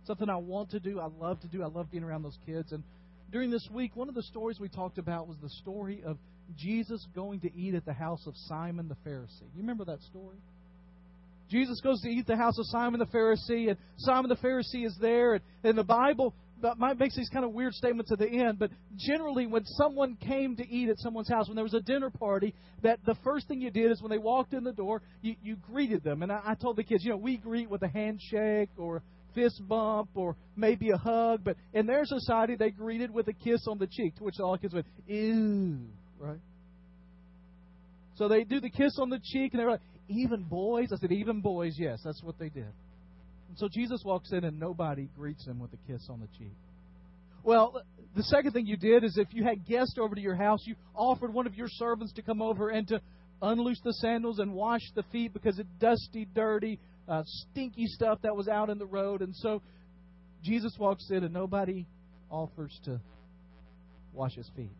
something 0.06 0.30
I 0.30 0.38
want 0.38 0.72
to 0.72 0.80
do. 0.80 1.00
I 1.00 1.08
love 1.08 1.40
to 1.42 1.48
do. 1.48 1.64
I 1.64 1.68
love 1.68 1.92
being 1.92 2.04
around 2.04 2.24
those 2.24 2.38
kids. 2.46 2.72
And 2.72 2.84
during 3.32 3.52
this 3.52 3.68
week, 3.72 3.96
one 3.96 4.10
of 4.10 4.16
the 4.16 4.24
stories 4.24 4.60
we 4.60 4.70
talked 4.70 4.98
about 4.98 5.28
was 5.28 5.38
the 5.42 5.50
story 5.50 6.04
of 6.06 6.18
Jesus 6.58 7.06
going 7.16 7.40
to 7.42 7.56
eat 7.56 7.74
at 7.74 7.86
the 7.86 7.94
house 7.94 8.26
of 8.28 8.34
Simon 8.48 8.88
the 8.88 9.10
Pharisee. 9.10 9.50
You 9.56 9.62
remember 9.62 9.86
that 9.86 10.02
story? 10.02 10.38
Jesus 11.50 11.80
goes 11.82 12.02
to 12.02 12.10
eat 12.10 12.22
at 12.22 12.28
the 12.28 12.36
house 12.36 12.58
of 12.58 12.66
Simon 12.68 13.00
the 13.00 13.06
Pharisee, 13.06 13.70
and 13.70 13.78
Simon 13.98 14.30
the 14.30 14.36
Pharisee 14.36 14.86
is 14.86 14.98
there. 15.00 15.34
And, 15.36 15.44
and 15.64 15.78
the 15.78 15.84
Bible 15.84 16.34
makes 16.98 17.16
these 17.16 17.30
kind 17.30 17.46
of 17.46 17.52
weird 17.52 17.74
statements 17.74 18.12
at 18.12 18.20
the 18.20 18.28
end, 18.28 18.58
but 18.58 18.72
generally, 18.98 19.46
when 19.46 19.66
someone 19.66 20.16
came 20.16 20.56
to 20.56 20.68
eat 20.68 20.90
at 20.90 20.98
someone's 21.00 21.30
house, 21.30 21.48
when 21.48 21.56
there 21.56 21.64
was 21.64 21.74
a 21.74 21.82
dinner 21.82 22.10
party, 22.10 22.54
that 22.84 23.00
the 23.06 23.16
first 23.24 23.48
thing 23.48 23.62
you 23.62 23.70
did 23.70 23.92
is 23.92 24.02
when 24.02 24.10
they 24.10 24.18
walked 24.18 24.54
in 24.54 24.64
the 24.64 24.72
door, 24.72 25.02
you, 25.22 25.36
you 25.44 25.56
greeted 25.56 26.04
them. 26.04 26.24
And 26.24 26.32
I, 26.32 26.40
I 26.46 26.54
told 26.56 26.78
the 26.78 26.84
kids, 26.84 27.04
you 27.04 27.12
know, 27.12 27.18
we 27.18 27.38
greet 27.38 27.70
with 27.70 27.82
a 27.84 27.88
handshake 27.88 28.70
or 28.78 29.04
fist 29.34 29.62
bump 29.68 30.10
or 30.16 30.36
maybe 30.56 30.90
a 30.92 30.98
hug, 30.98 31.42
but 31.44 31.58
in 31.74 31.86
their 31.86 32.06
society 32.06 32.56
they 32.56 32.70
greeted 32.70 33.12
with 33.12 33.28
a 33.28 33.34
kiss 33.34 33.66
on 33.68 33.78
the 33.78 33.88
cheek, 33.88 34.16
to 34.18 34.24
which 34.24 34.40
all 34.40 34.58
kids 34.58 34.74
went, 34.74 34.86
ew, 35.08 35.80
right? 36.20 36.40
So 38.16 38.28
they 38.28 38.44
do 38.44 38.60
the 38.60 38.70
kiss 38.70 38.98
on 39.00 39.10
the 39.10 39.20
cheek, 39.24 39.54
and 39.54 39.60
they're 39.60 39.72
like, 39.72 39.82
even 40.08 40.44
boys? 40.44 40.90
I 40.94 40.98
said, 40.98 41.12
even 41.12 41.42
boys, 41.42 41.76
yes, 41.78 42.00
that's 42.04 42.22
what 42.22 42.38
they 42.38 42.50
did. 42.50 42.72
And 43.50 43.58
so 43.58 43.68
Jesus 43.68 44.02
walks 44.06 44.32
in, 44.32 44.44
and 44.44 44.60
nobody 44.60 45.10
greets 45.18 45.46
him 45.46 45.60
with 45.60 45.72
a 45.74 45.92
kiss 45.92 46.08
on 46.10 46.20
the 46.20 46.28
cheek. 46.38 46.54
Well, 47.44 47.82
the 48.16 48.24
second 48.24 48.52
thing 48.52 48.68
you 48.68 48.78
did 48.78 49.04
is 49.04 49.18
if 49.18 49.28
you 49.32 49.44
had 49.44 49.66
guests 49.66 49.96
over 50.00 50.16
to 50.16 50.22
your 50.22 50.36
house, 50.36 50.60
you 50.66 50.76
offered 50.96 51.34
one 51.34 51.48
of 51.48 51.56
your 51.56 51.68
servants 51.68 52.14
to 52.14 52.22
come 52.22 52.42
over 52.42 52.70
and 52.70 52.88
to 52.88 53.02
unloose 53.42 53.82
the 53.84 53.94
sandals 53.94 54.40
and 54.40 54.54
wash 54.54 54.82
the 54.96 55.04
feet 55.12 55.34
because 55.34 55.60
it's 55.60 55.70
dusty, 55.80 56.26
dirty, 56.34 56.80
uh, 57.08 57.24
stinky 57.26 57.86
stuff 57.88 58.20
that 58.24 58.36
was 58.36 58.48
out 58.48 58.70
in 58.70 58.78
the 58.78 58.86
road. 58.86 59.22
And 59.22 59.36
so 59.36 59.62
Jesus 60.44 60.76
walks 60.80 61.10
in, 61.10 61.24
and 61.24 61.34
nobody 61.34 61.86
offers 62.30 62.78
to 62.86 63.00
wash 64.14 64.36
his 64.36 64.50
feet. 64.56 64.76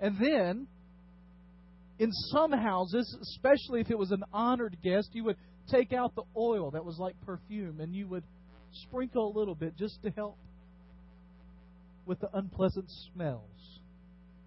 And 0.00 0.16
then 0.18 0.66
in 1.98 2.10
some 2.12 2.52
houses, 2.52 3.16
especially 3.22 3.80
if 3.80 3.90
it 3.90 3.98
was 3.98 4.10
an 4.10 4.24
honored 4.32 4.76
guest, 4.82 5.10
you 5.12 5.24
would 5.24 5.36
take 5.70 5.92
out 5.92 6.14
the 6.14 6.24
oil 6.36 6.72
that 6.72 6.84
was 6.84 6.98
like 6.98 7.14
perfume 7.24 7.80
and 7.80 7.94
you 7.94 8.08
would 8.08 8.24
sprinkle 8.72 9.30
a 9.30 9.38
little 9.38 9.54
bit 9.54 9.76
just 9.76 10.02
to 10.02 10.10
help 10.10 10.36
with 12.04 12.18
the 12.20 12.28
unpleasant 12.34 12.86
smells 13.14 13.80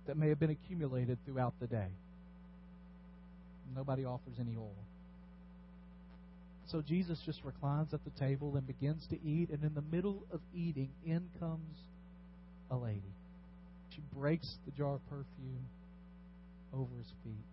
that 0.08 0.18
may 0.18 0.30
have 0.30 0.40
been 0.40 0.50
accumulated 0.50 1.18
throughout 1.26 1.54
the 1.60 1.68
day. 1.68 1.88
Nobody 3.74 4.06
offers 4.06 4.36
any 4.40 4.56
oil. 4.58 4.76
So 6.68 6.82
Jesus 6.82 7.22
just 7.26 7.44
reclines 7.44 7.94
at 7.94 8.04
the 8.04 8.10
table 8.20 8.56
and 8.56 8.66
begins 8.66 9.06
to 9.08 9.16
eat, 9.24 9.50
and 9.50 9.64
in 9.64 9.74
the 9.76 9.84
middle 9.96 10.24
of 10.32 10.42
eating, 10.54 10.90
in 11.06 11.30
comes 11.40 11.78
a 12.72 12.76
lady. 12.76 13.14
She 13.90 14.02
breaks 14.14 14.58
the 14.66 14.72
jar 14.72 14.96
of 14.96 15.10
perfume 15.10 15.68
over 16.74 16.98
his 16.98 17.08
feet. 17.24 17.46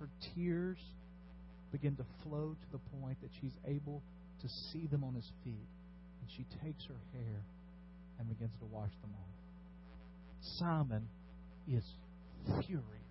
Her 0.00 0.08
tears 0.34 0.78
begin 1.70 1.96
to 1.96 2.04
flow 2.22 2.56
to 2.58 2.72
the 2.72 2.98
point 3.00 3.20
that 3.22 3.30
she's 3.40 3.56
able 3.66 4.02
to 4.40 4.48
see 4.48 4.86
them 4.86 5.04
on 5.04 5.14
his 5.14 5.30
feet. 5.44 5.68
And 6.20 6.30
she 6.36 6.44
takes 6.64 6.84
her 6.86 7.00
hair 7.12 7.44
and 8.18 8.28
begins 8.28 8.52
to 8.60 8.66
wash 8.66 8.90
them 9.02 9.10
off. 9.14 9.34
Simon 10.58 11.06
is 11.68 11.84
furious. 12.66 13.01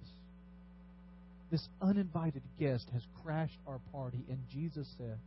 This 1.52 1.68
uninvited 1.82 2.44
guest 2.58 2.88
has 2.94 3.04
crashed 3.22 3.60
our 3.68 3.80
party, 3.92 4.24
and 4.30 4.40
Jesus 4.50 4.88
said, 4.98 5.20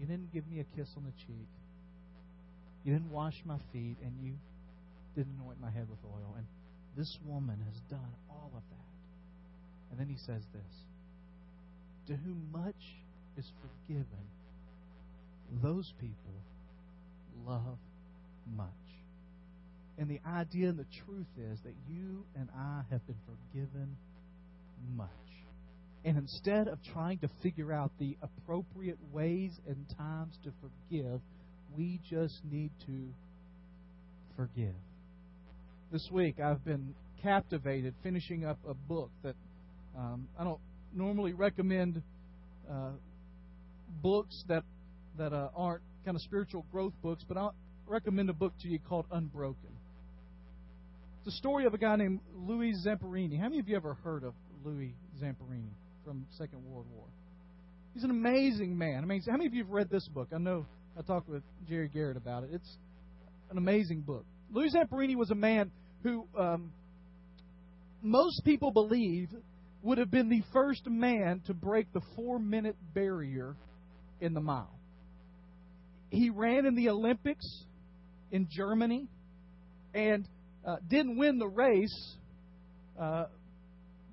You 0.00 0.06
didn't 0.06 0.32
give 0.34 0.44
me 0.50 0.58
a 0.58 0.76
kiss 0.76 0.88
on 0.96 1.04
the 1.04 1.12
cheek. 1.12 1.46
You 2.84 2.92
didn't 2.92 3.12
wash 3.12 3.40
my 3.44 3.58
feet, 3.72 3.96
and 4.02 4.12
you 4.20 4.32
didn't 5.14 5.38
anoint 5.40 5.60
my 5.60 5.70
head 5.70 5.86
with 5.88 6.00
oil. 6.04 6.34
And 6.36 6.46
this 6.96 7.16
woman 7.24 7.58
has 7.70 7.80
done 7.88 8.12
all 8.28 8.50
of 8.56 8.62
that. 8.70 8.90
And 9.90 10.00
then 10.00 10.08
he 10.08 10.16
says 10.16 10.42
this 10.52 10.72
To 12.08 12.16
whom 12.16 12.48
much 12.52 12.82
is 13.38 13.46
forgiven, 13.62 14.26
those 15.62 15.92
people 16.00 16.34
love 17.46 17.78
much. 18.56 18.66
And 19.96 20.10
the 20.10 20.20
idea 20.26 20.70
and 20.70 20.78
the 20.78 20.86
truth 21.06 21.26
is 21.38 21.60
that 21.60 21.74
you 21.88 22.24
and 22.34 22.48
I 22.56 22.82
have 22.90 23.06
been 23.06 23.20
forgiven 23.26 23.96
much. 24.96 25.08
And 26.04 26.16
instead 26.16 26.68
of 26.68 26.78
trying 26.92 27.18
to 27.18 27.28
figure 27.42 27.72
out 27.72 27.90
the 27.98 28.16
appropriate 28.22 28.98
ways 29.12 29.52
and 29.68 29.84
times 29.96 30.34
to 30.44 30.52
forgive, 30.60 31.20
we 31.76 32.00
just 32.08 32.40
need 32.50 32.70
to 32.86 33.08
forgive. 34.36 34.74
This 35.92 36.08
week 36.10 36.40
I've 36.40 36.64
been 36.64 36.94
captivated 37.22 37.94
finishing 38.02 38.44
up 38.44 38.58
a 38.66 38.74
book 38.74 39.10
that 39.22 39.34
um, 39.96 40.26
I 40.38 40.44
don't 40.44 40.60
normally 40.94 41.32
recommend 41.32 42.02
uh, 42.70 42.90
books 44.02 44.44
that 44.48 44.64
that 45.18 45.32
uh, 45.32 45.48
aren't 45.54 45.82
kind 46.04 46.16
of 46.16 46.22
spiritual 46.22 46.64
growth 46.72 46.94
books, 47.02 47.24
but 47.28 47.36
I'll 47.36 47.54
recommend 47.86 48.30
a 48.30 48.32
book 48.32 48.52
to 48.62 48.68
you 48.68 48.78
called 48.78 49.04
Unbroken. 49.10 49.70
It's 51.18 51.34
a 51.34 51.38
story 51.38 51.66
of 51.66 51.74
a 51.74 51.78
guy 51.78 51.96
named 51.96 52.20
Louis 52.34 52.72
Zamperini. 52.86 53.38
How 53.38 53.44
many 53.44 53.58
of 53.58 53.68
you 53.68 53.76
ever 53.76 53.94
heard 54.02 54.24
of 54.24 54.32
Louis 54.64 54.94
Zamperini 55.20 55.72
from 56.04 56.26
Second 56.36 56.64
World 56.64 56.86
War? 56.94 57.06
He's 57.94 58.04
an 58.04 58.10
amazing 58.10 58.76
man. 58.76 59.02
I 59.02 59.06
mean, 59.06 59.22
How 59.28 59.32
many 59.32 59.46
of 59.46 59.54
you 59.54 59.64
have 59.64 59.72
read 59.72 59.90
this 59.90 60.06
book? 60.08 60.28
I 60.34 60.38
know 60.38 60.66
I 60.98 61.02
talked 61.02 61.28
with 61.28 61.42
Jerry 61.68 61.88
Garrett 61.88 62.16
about 62.16 62.44
it. 62.44 62.50
It's 62.52 62.76
an 63.50 63.58
amazing 63.58 64.02
book. 64.02 64.24
Louis 64.52 64.72
Zamperini 64.74 65.16
was 65.16 65.30
a 65.30 65.34
man 65.34 65.70
who 66.02 66.26
um, 66.38 66.72
most 68.02 68.42
people 68.44 68.70
believe 68.70 69.28
would 69.82 69.98
have 69.98 70.10
been 70.10 70.28
the 70.28 70.42
first 70.52 70.86
man 70.86 71.42
to 71.46 71.54
break 71.54 71.92
the 71.92 72.00
four 72.16 72.38
minute 72.38 72.76
barrier 72.94 73.56
in 74.20 74.34
the 74.34 74.40
mile. 74.40 74.74
He 76.10 76.30
ran 76.30 76.66
in 76.66 76.74
the 76.74 76.88
Olympics 76.88 77.46
in 78.30 78.48
Germany 78.50 79.08
and 79.94 80.26
uh, 80.66 80.76
didn't 80.88 81.16
win 81.16 81.38
the 81.38 81.48
race, 81.48 82.16
uh, 83.00 83.24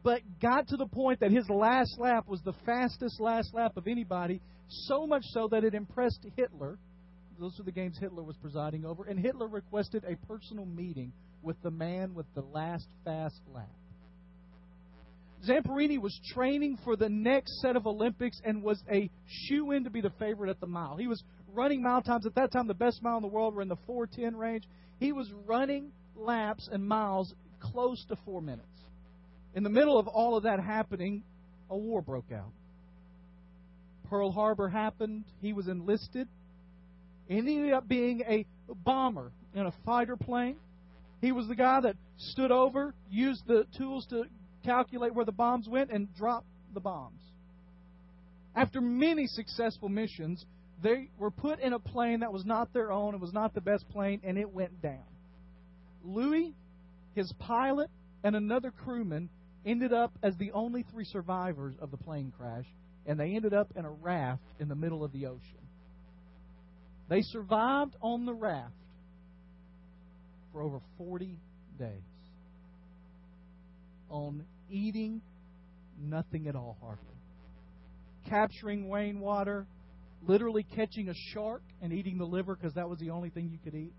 but 0.07 0.21
got 0.41 0.69
to 0.69 0.77
the 0.77 0.85
point 0.85 1.19
that 1.19 1.31
his 1.31 1.49
last 1.49 1.99
lap 1.99 2.29
was 2.29 2.39
the 2.45 2.53
fastest 2.65 3.19
last 3.19 3.53
lap 3.53 3.75
of 3.75 3.87
anybody, 3.87 4.39
so 4.69 5.05
much 5.05 5.23
so 5.33 5.49
that 5.49 5.65
it 5.65 5.73
impressed 5.73 6.25
Hitler. 6.37 6.77
Those 7.37 7.59
are 7.59 7.63
the 7.63 7.73
games 7.73 7.97
Hitler 7.99 8.23
was 8.23 8.37
presiding 8.37 8.85
over, 8.85 9.03
and 9.03 9.19
Hitler 9.19 9.49
requested 9.49 10.05
a 10.05 10.15
personal 10.25 10.65
meeting 10.65 11.11
with 11.43 11.61
the 11.61 11.71
man 11.71 12.15
with 12.15 12.25
the 12.35 12.41
last 12.41 12.87
fast 13.03 13.41
lap. 13.53 13.67
Zamperini 15.45 15.99
was 15.99 16.17
training 16.33 16.77
for 16.85 16.95
the 16.95 17.09
next 17.09 17.59
set 17.59 17.75
of 17.75 17.85
Olympics 17.85 18.39
and 18.45 18.63
was 18.63 18.81
a 18.89 19.09
shoe 19.27 19.71
in 19.71 19.83
to 19.83 19.89
be 19.89 19.99
the 19.99 20.13
favorite 20.19 20.49
at 20.49 20.61
the 20.61 20.67
mile. 20.67 20.95
He 20.95 21.07
was 21.07 21.21
running 21.53 21.83
mile 21.83 22.01
times. 22.01 22.25
At 22.25 22.35
that 22.35 22.53
time, 22.53 22.67
the 22.67 22.73
best 22.73 23.03
mile 23.03 23.17
in 23.17 23.23
the 23.23 23.27
world 23.27 23.55
were 23.55 23.61
in 23.61 23.67
the 23.67 23.75
410 23.85 24.37
range. 24.37 24.63
He 25.01 25.11
was 25.11 25.29
running 25.45 25.91
laps 26.15 26.69
and 26.71 26.87
miles 26.87 27.33
close 27.59 28.05
to 28.07 28.15
four 28.23 28.41
minutes. 28.41 28.76
In 29.57 29.63
the 29.63 29.71
middle 29.71 29.97
of 29.97 30.07
all 30.07 30.37
of 30.37 30.43
that 30.43 30.59
happening, 30.59 31.23
a 31.71 31.75
war 31.75 32.03
broke 32.03 32.31
out. 32.31 32.51
Pearl 34.07 34.31
Harbor 34.31 34.69
happened. 34.69 35.23
He 35.41 35.51
was 35.51 35.67
enlisted. 35.67 36.27
Ended 37.27 37.73
up 37.73 37.87
being 37.87 38.21
a 38.21 38.45
bomber 38.85 39.31
in 39.55 39.65
a 39.65 39.73
fighter 39.83 40.15
plane. 40.15 40.57
He 41.21 41.31
was 41.31 41.47
the 41.47 41.55
guy 41.55 41.81
that 41.81 41.95
stood 42.17 42.51
over, 42.51 42.93
used 43.09 43.47
the 43.47 43.65
tools 43.75 44.05
to 44.11 44.25
calculate 44.63 45.15
where 45.15 45.25
the 45.25 45.31
bombs 45.31 45.67
went, 45.67 45.89
and 45.89 46.15
dropped 46.15 46.45
the 46.75 46.79
bombs. 46.79 47.23
After 48.55 48.79
many 48.79 49.25
successful 49.25 49.89
missions, 49.89 50.45
they 50.83 51.09
were 51.17 51.31
put 51.31 51.59
in 51.61 51.73
a 51.73 51.79
plane 51.79 52.19
that 52.19 52.31
was 52.31 52.45
not 52.45 52.73
their 52.73 52.91
own, 52.91 53.15
it 53.15 53.19
was 53.19 53.33
not 53.33 53.55
the 53.55 53.61
best 53.61 53.89
plane, 53.89 54.21
and 54.23 54.37
it 54.37 54.53
went 54.53 54.83
down. 54.83 55.07
Louis, 56.03 56.53
his 57.15 57.33
pilot, 57.39 57.89
and 58.23 58.35
another 58.35 58.69
crewman 58.69 59.29
ended 59.67 59.93
up 59.93 60.13
as 60.23 60.35
the 60.37 60.51
only 60.53 60.83
three 60.91 61.05
survivors 61.05 61.75
of 61.79 61.91
the 61.91 61.97
plane 61.97 62.31
crash, 62.37 62.65
and 63.05 63.19
they 63.19 63.35
ended 63.35 63.53
up 63.53 63.71
in 63.75 63.85
a 63.85 63.91
raft 63.91 64.43
in 64.59 64.67
the 64.67 64.75
middle 64.75 65.03
of 65.03 65.11
the 65.11 65.27
ocean. 65.27 65.41
They 67.09 67.21
survived 67.21 67.95
on 68.01 68.25
the 68.25 68.33
raft 68.33 68.73
for 70.51 70.61
over 70.61 70.79
40 70.97 71.37
days 71.77 71.89
on 74.09 74.43
eating 74.69 75.21
nothing 76.01 76.47
at 76.47 76.55
all, 76.55 76.77
hardly. 76.81 77.03
Capturing 78.29 78.91
rainwater, 78.91 79.65
literally 80.25 80.63
catching 80.63 81.09
a 81.09 81.13
shark 81.33 81.61
and 81.81 81.93
eating 81.93 82.17
the 82.17 82.25
liver 82.25 82.55
because 82.55 82.73
that 82.73 82.89
was 82.89 82.99
the 82.99 83.09
only 83.09 83.29
thing 83.29 83.49
you 83.51 83.59
could 83.63 83.77
eat. 83.77 83.93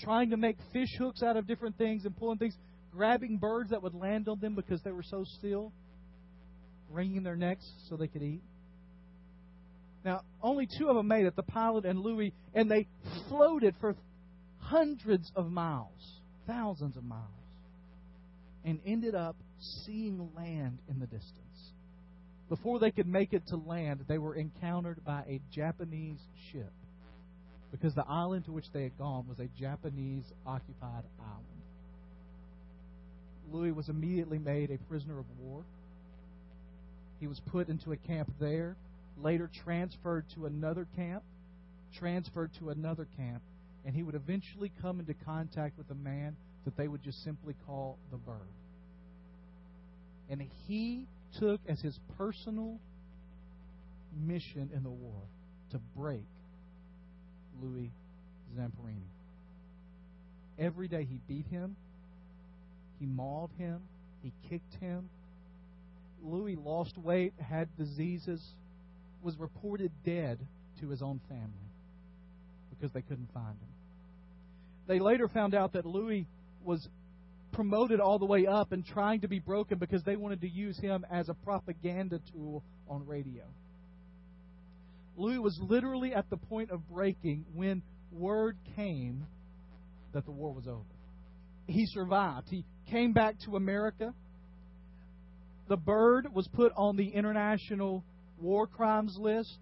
Trying 0.00 0.30
to 0.30 0.36
make 0.36 0.56
fish 0.72 0.88
hooks 0.98 1.22
out 1.22 1.36
of 1.36 1.46
different 1.46 1.78
things 1.78 2.04
and 2.04 2.16
pulling 2.16 2.38
things, 2.38 2.56
grabbing 2.94 3.38
birds 3.38 3.70
that 3.70 3.82
would 3.82 3.94
land 3.94 4.28
on 4.28 4.38
them 4.40 4.54
because 4.54 4.80
they 4.82 4.92
were 4.92 5.02
so 5.02 5.24
still, 5.38 5.72
wringing 6.90 7.22
their 7.22 7.36
necks 7.36 7.68
so 7.88 7.96
they 7.96 8.06
could 8.06 8.22
eat. 8.22 8.42
Now, 10.04 10.20
only 10.42 10.68
two 10.78 10.88
of 10.88 10.96
them 10.96 11.08
made 11.08 11.24
it, 11.24 11.34
the 11.34 11.42
pilot 11.42 11.86
and 11.86 12.00
Louis, 12.00 12.32
and 12.54 12.70
they 12.70 12.86
floated 13.28 13.74
for 13.80 13.96
hundreds 14.58 15.30
of 15.34 15.50
miles, 15.50 16.20
thousands 16.46 16.96
of 16.96 17.04
miles, 17.04 17.22
and 18.64 18.80
ended 18.86 19.14
up 19.14 19.36
seeing 19.84 20.28
land 20.36 20.78
in 20.88 21.00
the 21.00 21.06
distance. 21.06 21.72
Before 22.48 22.78
they 22.78 22.90
could 22.90 23.06
make 23.06 23.32
it 23.32 23.46
to 23.48 23.56
land, 23.56 24.04
they 24.06 24.18
were 24.18 24.34
encountered 24.34 25.02
by 25.04 25.20
a 25.22 25.40
Japanese 25.50 26.20
ship 26.52 26.72
because 27.70 27.94
the 27.94 28.06
island 28.06 28.44
to 28.44 28.52
which 28.52 28.70
they 28.72 28.84
had 28.84 28.96
gone 28.98 29.26
was 29.26 29.40
a 29.40 29.48
Japanese 29.58 30.24
occupied 30.46 31.04
island. 31.18 31.63
Louis 33.54 33.70
was 33.70 33.88
immediately 33.88 34.38
made 34.38 34.72
a 34.72 34.78
prisoner 34.88 35.18
of 35.18 35.26
war. 35.38 35.62
He 37.20 37.28
was 37.28 37.40
put 37.52 37.68
into 37.68 37.92
a 37.92 37.96
camp 37.96 38.30
there. 38.40 38.76
later 39.22 39.48
transferred 39.62 40.24
to 40.34 40.46
another 40.46 40.88
camp, 40.96 41.22
transferred 41.96 42.50
to 42.58 42.70
another 42.70 43.06
camp, 43.16 43.42
and 43.86 43.94
he 43.94 44.02
would 44.02 44.16
eventually 44.16 44.72
come 44.82 44.98
into 44.98 45.14
contact 45.24 45.78
with 45.78 45.88
a 45.90 45.94
man 45.94 46.34
that 46.64 46.76
they 46.76 46.88
would 46.88 47.00
just 47.04 47.22
simply 47.22 47.54
call 47.64 47.96
the 48.10 48.16
bird. 48.16 48.34
And 50.28 50.42
he 50.66 51.06
took 51.38 51.60
as 51.68 51.80
his 51.80 51.96
personal 52.18 52.80
mission 54.26 54.70
in 54.74 54.82
the 54.82 54.90
war 54.90 55.22
to 55.70 55.78
break 55.96 56.26
Louis 57.62 57.92
Zamperini. 58.56 59.12
Every 60.58 60.88
day 60.88 61.04
he 61.04 61.20
beat 61.28 61.46
him, 61.46 61.76
he 63.04 63.10
mauled 63.10 63.50
him, 63.58 63.80
he 64.22 64.32
kicked 64.48 64.74
him. 64.80 65.10
Louis 66.22 66.56
lost 66.56 66.96
weight, 66.96 67.34
had 67.38 67.68
diseases, 67.76 68.42
was 69.22 69.36
reported 69.36 69.90
dead 70.06 70.38
to 70.80 70.88
his 70.88 71.02
own 71.02 71.20
family 71.28 71.50
because 72.70 72.92
they 72.92 73.02
couldn't 73.02 73.28
find 73.34 73.48
him. 73.48 73.68
They 74.86 75.00
later 75.00 75.28
found 75.28 75.54
out 75.54 75.74
that 75.74 75.84
Louis 75.84 76.26
was 76.64 76.88
promoted 77.52 78.00
all 78.00 78.18
the 78.18 78.24
way 78.24 78.46
up 78.46 78.72
and 78.72 78.86
trying 78.86 79.20
to 79.20 79.28
be 79.28 79.38
broken 79.38 79.78
because 79.78 80.02
they 80.04 80.16
wanted 80.16 80.40
to 80.40 80.48
use 80.48 80.78
him 80.78 81.04
as 81.10 81.28
a 81.28 81.34
propaganda 81.34 82.20
tool 82.32 82.62
on 82.88 83.06
radio. 83.06 83.44
Louis 85.16 85.38
was 85.38 85.58
literally 85.60 86.14
at 86.14 86.30
the 86.30 86.38
point 86.38 86.70
of 86.70 86.88
breaking 86.88 87.44
when 87.54 87.82
word 88.12 88.56
came 88.76 89.26
that 90.14 90.24
the 90.24 90.32
war 90.32 90.52
was 90.52 90.66
over. 90.66 90.80
He 91.66 91.86
survived. 91.86 92.48
He 92.50 92.64
came 92.90 93.12
back 93.12 93.36
to 93.44 93.56
America. 93.56 94.14
The 95.68 95.76
bird 95.76 96.32
was 96.32 96.46
put 96.48 96.72
on 96.76 96.96
the 96.96 97.08
international 97.08 98.04
war 98.40 98.66
crimes 98.66 99.16
list, 99.18 99.56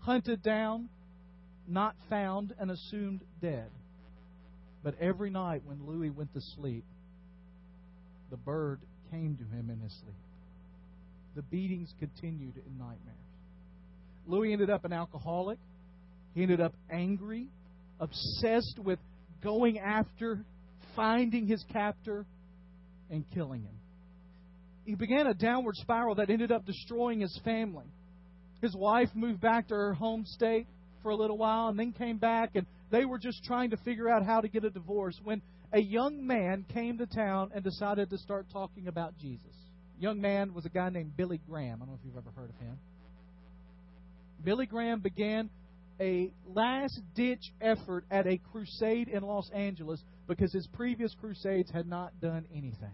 hunted 0.00 0.42
down, 0.42 0.88
not 1.66 1.96
found, 2.10 2.54
and 2.58 2.70
assumed 2.70 3.22
dead. 3.40 3.70
But 4.82 4.94
every 5.00 5.30
night 5.30 5.62
when 5.64 5.86
Louis 5.86 6.10
went 6.10 6.32
to 6.34 6.40
sleep, 6.40 6.84
the 8.30 8.36
bird 8.36 8.80
came 9.10 9.36
to 9.36 9.44
him 9.56 9.70
in 9.70 9.80
his 9.80 9.92
sleep. 10.00 10.14
The 11.34 11.42
beatings 11.42 11.92
continued 11.98 12.54
in 12.56 12.78
nightmares. 12.78 13.16
Louis 14.26 14.52
ended 14.52 14.70
up 14.70 14.84
an 14.84 14.92
alcoholic. 14.92 15.58
He 16.34 16.42
ended 16.42 16.60
up 16.60 16.74
angry, 16.90 17.46
obsessed 18.00 18.78
with 18.78 18.98
going 19.42 19.78
after, 19.78 20.44
finding 20.96 21.46
his 21.46 21.62
captor, 21.72 22.26
and 23.10 23.24
killing 23.32 23.62
him. 23.62 23.74
He 24.84 24.94
began 24.94 25.26
a 25.26 25.34
downward 25.34 25.76
spiral 25.76 26.16
that 26.16 26.30
ended 26.30 26.50
up 26.50 26.64
destroying 26.64 27.20
his 27.20 27.40
family. 27.44 27.86
His 28.62 28.74
wife 28.74 29.08
moved 29.14 29.40
back 29.40 29.68
to 29.68 29.74
her 29.74 29.94
home 29.94 30.24
state 30.26 30.66
for 31.02 31.10
a 31.10 31.16
little 31.16 31.38
while 31.38 31.68
and 31.68 31.78
then 31.78 31.92
came 31.92 32.18
back, 32.18 32.50
and 32.54 32.66
they 32.90 33.04
were 33.04 33.18
just 33.18 33.44
trying 33.44 33.70
to 33.70 33.76
figure 33.78 34.08
out 34.08 34.24
how 34.24 34.40
to 34.40 34.48
get 34.48 34.64
a 34.64 34.70
divorce 34.70 35.18
when 35.22 35.42
a 35.72 35.80
young 35.80 36.26
man 36.26 36.64
came 36.72 36.98
to 36.98 37.06
town 37.06 37.50
and 37.54 37.62
decided 37.62 38.10
to 38.10 38.18
start 38.18 38.46
talking 38.52 38.88
about 38.88 39.16
Jesus. 39.18 39.54
Young 39.98 40.20
man 40.20 40.54
was 40.54 40.66
a 40.66 40.68
guy 40.68 40.88
named 40.88 41.16
Billy 41.16 41.40
Graham. 41.48 41.76
I 41.82 41.86
don't 41.86 41.88
know 41.88 41.98
if 42.00 42.04
you've 42.04 42.16
ever 42.16 42.30
heard 42.34 42.50
of 42.50 42.56
him. 42.56 42.78
Billy 44.44 44.66
Graham 44.66 45.00
began 45.00 45.50
a 46.00 46.30
last 46.54 47.00
ditch 47.14 47.52
effort 47.60 48.04
at 48.10 48.26
a 48.26 48.38
crusade 48.52 49.08
in 49.08 49.22
Los 49.22 49.50
Angeles 49.50 50.02
because 50.26 50.52
his 50.52 50.66
previous 50.74 51.14
crusades 51.20 51.70
had 51.70 51.86
not 51.86 52.20
done 52.20 52.44
anything. 52.52 52.92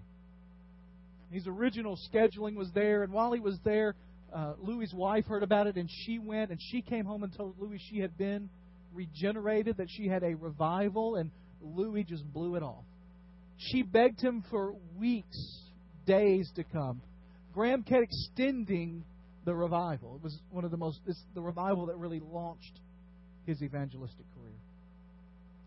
His 1.31 1.47
original 1.47 1.99
scheduling 2.12 2.55
was 2.55 2.71
there, 2.75 3.03
and 3.03 3.12
while 3.12 3.33
he 3.33 3.41
was 3.41 3.59
there, 3.65 3.95
uh, 4.35 4.55
Louis's 4.61 4.95
wife 4.95 5.27
heard 5.27 5.43
about 5.43 5.67
it, 5.67 5.77
and 5.77 5.88
she 6.05 6.19
went 6.19 6.51
and 6.51 6.61
she 6.61 6.83
came 6.83 7.05
home 7.05 7.23
and 7.23 7.35
told 7.35 7.55
Louis 7.59 7.81
she 7.91 7.99
had 7.99 8.17
been 8.17 8.49
regenerated, 8.95 9.79
that 9.79 9.88
she 9.91 10.07
had 10.07 10.23
a 10.23 10.35
revival, 10.35 11.17
and 11.17 11.31
Louis 11.62 12.05
just 12.05 12.31
blew 12.33 12.57
it 12.57 12.62
off. 12.62 12.85
She 13.57 13.83
begged 13.83 14.21
him 14.21 14.45
for 14.51 14.75
weeks, 14.99 15.38
days 16.07 16.51
to 16.57 16.65
come. 16.65 17.01
Graham 17.55 17.83
kept 17.83 18.03
extending 18.03 19.05
the 19.45 19.55
revival. 19.55 20.17
It 20.17 20.23
was 20.23 20.38
one 20.51 20.65
of 20.65 20.71
the 20.71 20.77
most, 20.77 21.01
it's 21.07 21.23
the 21.35 21.41
revival 21.41 21.87
that 21.87 21.97
really 21.97 22.21
launched 22.21 22.81
his 23.46 23.62
evangelistic 23.62 24.24
career. 24.35 24.59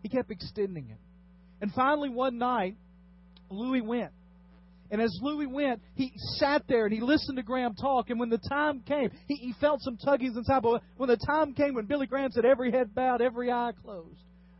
He 0.03 0.09
kept 0.09 0.31
extending 0.31 0.89
it. 0.89 0.97
And 1.61 1.71
finally, 1.73 2.09
one 2.09 2.37
night, 2.37 2.75
Louis 3.49 3.81
went. 3.81 4.11
And 4.91 5.01
as 5.01 5.17
Louis 5.21 5.47
went, 5.47 5.81
he 5.95 6.13
sat 6.37 6.63
there 6.67 6.85
and 6.85 6.93
he 6.93 7.01
listened 7.01 7.37
to 7.37 7.43
Graham 7.43 7.73
talk. 7.73 8.09
And 8.09 8.19
when 8.19 8.29
the 8.29 8.37
time 8.37 8.81
came, 8.81 9.09
he, 9.27 9.35
he 9.35 9.53
felt 9.59 9.81
some 9.81 9.97
tuggings 9.97 10.37
inside. 10.37 10.61
But 10.61 10.83
when 10.97 11.09
the 11.09 11.17
time 11.17 11.53
came 11.53 11.73
when 11.73 11.85
Billy 11.85 12.05
Graham 12.05 12.31
said, 12.31 12.45
every 12.45 12.71
head 12.71 12.93
bowed, 12.93 13.21
every 13.21 13.51
eye 13.51 13.71
closed, 13.83 14.19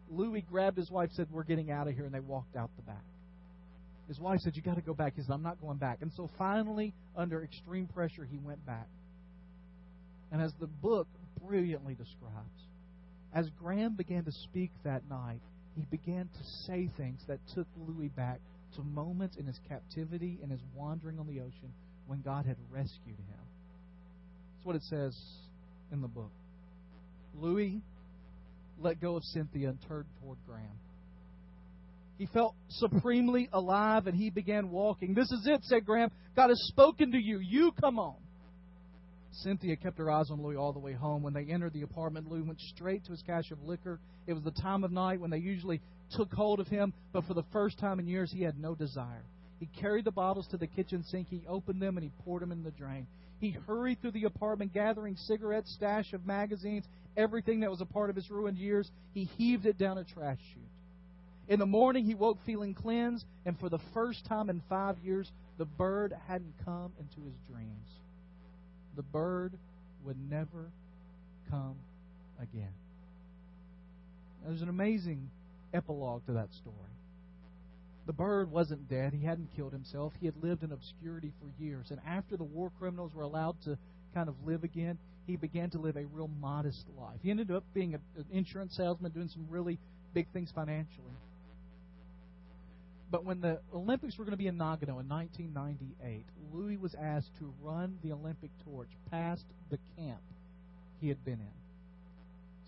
Louis 0.10 0.42
grabbed 0.42 0.78
his 0.78 0.90
wife, 0.90 1.10
said, 1.14 1.28
We're 1.32 1.44
getting 1.44 1.72
out 1.72 1.88
of 1.88 1.94
here. 1.94 2.06
And 2.06 2.14
they 2.14 2.20
walked 2.20 2.56
out 2.56 2.70
the 2.76 2.84
back. 2.84 3.04
His 4.08 4.20
wife 4.20 4.40
said, 4.40 4.56
You 4.56 4.62
got 4.62 4.76
to 4.76 4.82
go 4.82 4.94
back. 4.94 5.14
He 5.16 5.22
said, 5.22 5.32
I'm 5.32 5.44
not 5.44 5.62
going 5.62 5.78
back. 5.78 6.00
And 6.02 6.12
so 6.16 6.30
finally, 6.38 6.94
under 7.16 7.44
extreme 7.44 7.88
pressure, 7.88 8.26
he 8.26 8.38
went 8.38 8.66
back. 8.66 8.88
And 10.32 10.42
as 10.42 10.52
the 10.60 10.68
book 10.68 11.08
brilliantly 11.46 11.94
describes, 11.94 12.65
as 13.36 13.50
Graham 13.62 13.96
began 13.96 14.24
to 14.24 14.32
speak 14.32 14.72
that 14.86 15.08
night, 15.10 15.42
he 15.76 15.86
began 15.92 16.30
to 16.30 16.44
say 16.66 16.90
things 16.98 17.22
that 17.28 17.40
took 17.54 17.68
Louis 17.78 18.08
back 18.08 18.40
to 18.78 18.82
moments 18.82 19.36
in 19.36 19.46
his 19.46 19.60
captivity 19.68 20.40
and 20.42 20.50
his 20.50 20.62
wandering 20.74 21.20
on 21.20 21.28
the 21.28 21.42
ocean 21.42 21.74
when 22.08 22.22
God 22.22 22.46
had 22.46 22.56
rescued 22.72 23.18
him. 23.18 23.46
That's 24.56 24.66
what 24.66 24.76
it 24.78 24.84
says 24.84 25.16
in 25.92 26.02
the 26.02 26.08
book. 26.08 26.32
Louis 27.36 27.82
let 28.80 29.02
go 29.02 29.18
of 29.18 29.24
Cynthia 29.24 29.70
and 29.70 29.80
turned 29.88 30.06
toward 30.22 30.38
Graham. 30.48 30.80
He 32.18 32.28
felt 32.28 32.56
supremely 32.70 33.50
alive 33.52 34.08
and 34.08 34.16
he 34.16 34.30
began 34.30 34.70
walking. 34.70 35.14
This 35.14 35.30
is 35.32 35.46
it, 35.46 35.62
said 35.66 35.86
Graham. 35.86 36.10
God 36.38 36.48
has 36.50 36.62
spoken 36.70 37.12
to 37.12 37.18
you. 37.18 37.40
You 37.40 37.74
come 37.82 38.00
on. 38.00 38.16
Cynthia 39.42 39.76
kept 39.76 39.98
her 39.98 40.10
eyes 40.10 40.32
on 40.32 40.42
Louis 40.42 40.56
all 40.56 40.72
the 40.72 40.80
way 40.80 40.94
home. 40.94 41.22
When 41.22 41.34
they 41.34 41.46
entered 41.46 41.74
the 41.74 41.82
apartment, 41.82 42.30
Louis 42.30 42.42
went 42.42 42.60
straight 42.62 43.04
to 43.06 43.12
his 43.12 43.22
cache 43.22 43.52
of 43.52 43.62
liquor. 43.64 44.00
It 44.28 44.34
was 44.34 44.44
the 44.44 44.52
time 44.52 44.84
of 44.84 44.92
night 44.92 45.20
when 45.20 45.30
they 45.30 45.38
usually 45.38 45.82
took 46.16 46.34
hold 46.34 46.60
of 46.60 46.68
him, 46.68 46.94
but 47.12 47.26
for 47.26 47.34
the 47.34 47.44
first 47.52 47.78
time 47.78 48.00
in 48.00 48.08
years, 48.08 48.32
he 48.32 48.44
had 48.44 48.58
no 48.60 48.76
desire. 48.76 49.24
He 49.60 49.68
carried 49.68 50.06
the 50.06 50.12
bottles 50.12 50.48
to 50.48 50.58
the 50.58 50.68
kitchen 50.68 51.04
sink. 51.04 51.28
He 51.30 51.44
opened 51.48 51.82
them 51.82 51.98
and 51.98 52.04
he 52.04 52.12
poured 52.24 52.42
them 52.42 52.52
in 52.52 52.64
the 52.64 52.72
drain. 52.72 53.08
He 53.40 53.52
hurried 53.52 54.02
through 54.02 54.12
the 54.12 54.24
apartment, 54.26 54.74
gathering 54.74 55.18
cigarettes, 55.18 55.74
stash 55.74 56.14
of 56.14 56.26
magazines, 56.26 56.86
everything 57.18 57.60
that 57.62 57.70
was 57.70 57.82
a 57.82 57.86
part 57.86 58.10
of 58.10 58.16
his 58.16 58.30
ruined 58.30 58.58
years. 58.58 58.90
He 59.14 59.26
heaved 59.26 59.66
it 59.66 59.78
down 59.78 59.98
a 59.98 60.04
trash 60.04 60.40
chute. 60.54 60.64
In 61.48 61.60
the 61.60 61.66
morning, 61.66 62.06
he 62.06 62.16
woke 62.16 62.40
feeling 62.46 62.74
cleansed, 62.74 63.26
and 63.46 63.60
for 63.60 63.70
the 63.70 63.80
first 63.94 64.26
time 64.26 64.50
in 64.50 64.62
five 64.68 64.98
years, 65.04 65.32
the 65.58 65.66
bird 65.66 66.14
hadn't 66.28 66.54
come 66.64 66.92
into 67.00 67.22
his 67.28 67.36
dreams 67.48 67.88
the 68.96 69.04
bird 69.04 69.54
would 70.04 70.18
never 70.30 70.70
come 71.50 71.76
again. 72.42 72.74
There's 74.46 74.62
an 74.62 74.70
amazing 74.70 75.30
epilogue 75.74 76.26
to 76.28 76.34
that 76.34 76.54
story. 76.54 76.76
The 78.06 78.14
bird 78.14 78.52
wasn't 78.52 78.88
dead. 78.88 79.14
He 79.14 79.26
hadn't 79.26 79.50
killed 79.56 79.74
himself. 79.74 80.14
He 80.20 80.28
had 80.28 80.36
lived 80.42 80.64
in 80.64 80.72
obscurity 80.72 81.32
for 81.40 81.64
years. 81.64 81.88
And 81.90 82.00
after 82.08 82.38
the 82.38 82.44
war 82.44 82.72
criminals 82.78 83.14
were 83.16 83.24
allowed 83.24 83.56
to 83.64 83.78
kind 84.14 84.30
of 84.30 84.36
live 84.46 84.64
again, 84.64 85.00
he 85.26 85.36
began 85.36 85.72
to 85.72 85.80
live 85.80 85.98
a 85.98 86.06
real 86.06 86.30
modest 86.40 86.86
life. 87.00 87.18
He 87.24 87.32
ended 87.32 87.50
up 87.50 87.64
being 87.74 87.96
an 87.96 88.02
insurance 88.32 88.76
salesman, 88.76 89.12
doing 89.12 89.28
some 89.30 89.48
really 89.50 89.80
big 90.14 90.28
things 90.32 90.52
financially. 90.54 91.16
But 93.12 93.24
when 93.24 93.42
the 93.42 93.60
Olympics 93.74 94.18
were 94.18 94.26
going 94.26 94.34
to 94.34 94.38
be 94.38 94.48
in 94.48 94.58
Nagano 94.58 95.00
in 95.00 95.08
1998, 95.08 96.26
Louis 96.52 96.78
was 96.78 96.96
asked 96.96 97.30
to 97.40 97.54
run 97.62 97.98
the 98.04 98.12
Olympic 98.12 98.50
torch 98.66 98.90
past 99.12 99.44
the 99.70 99.78
camp 99.98 100.22
he 101.00 101.10
had 101.10 101.24
been 101.24 101.34
in. 101.34 101.66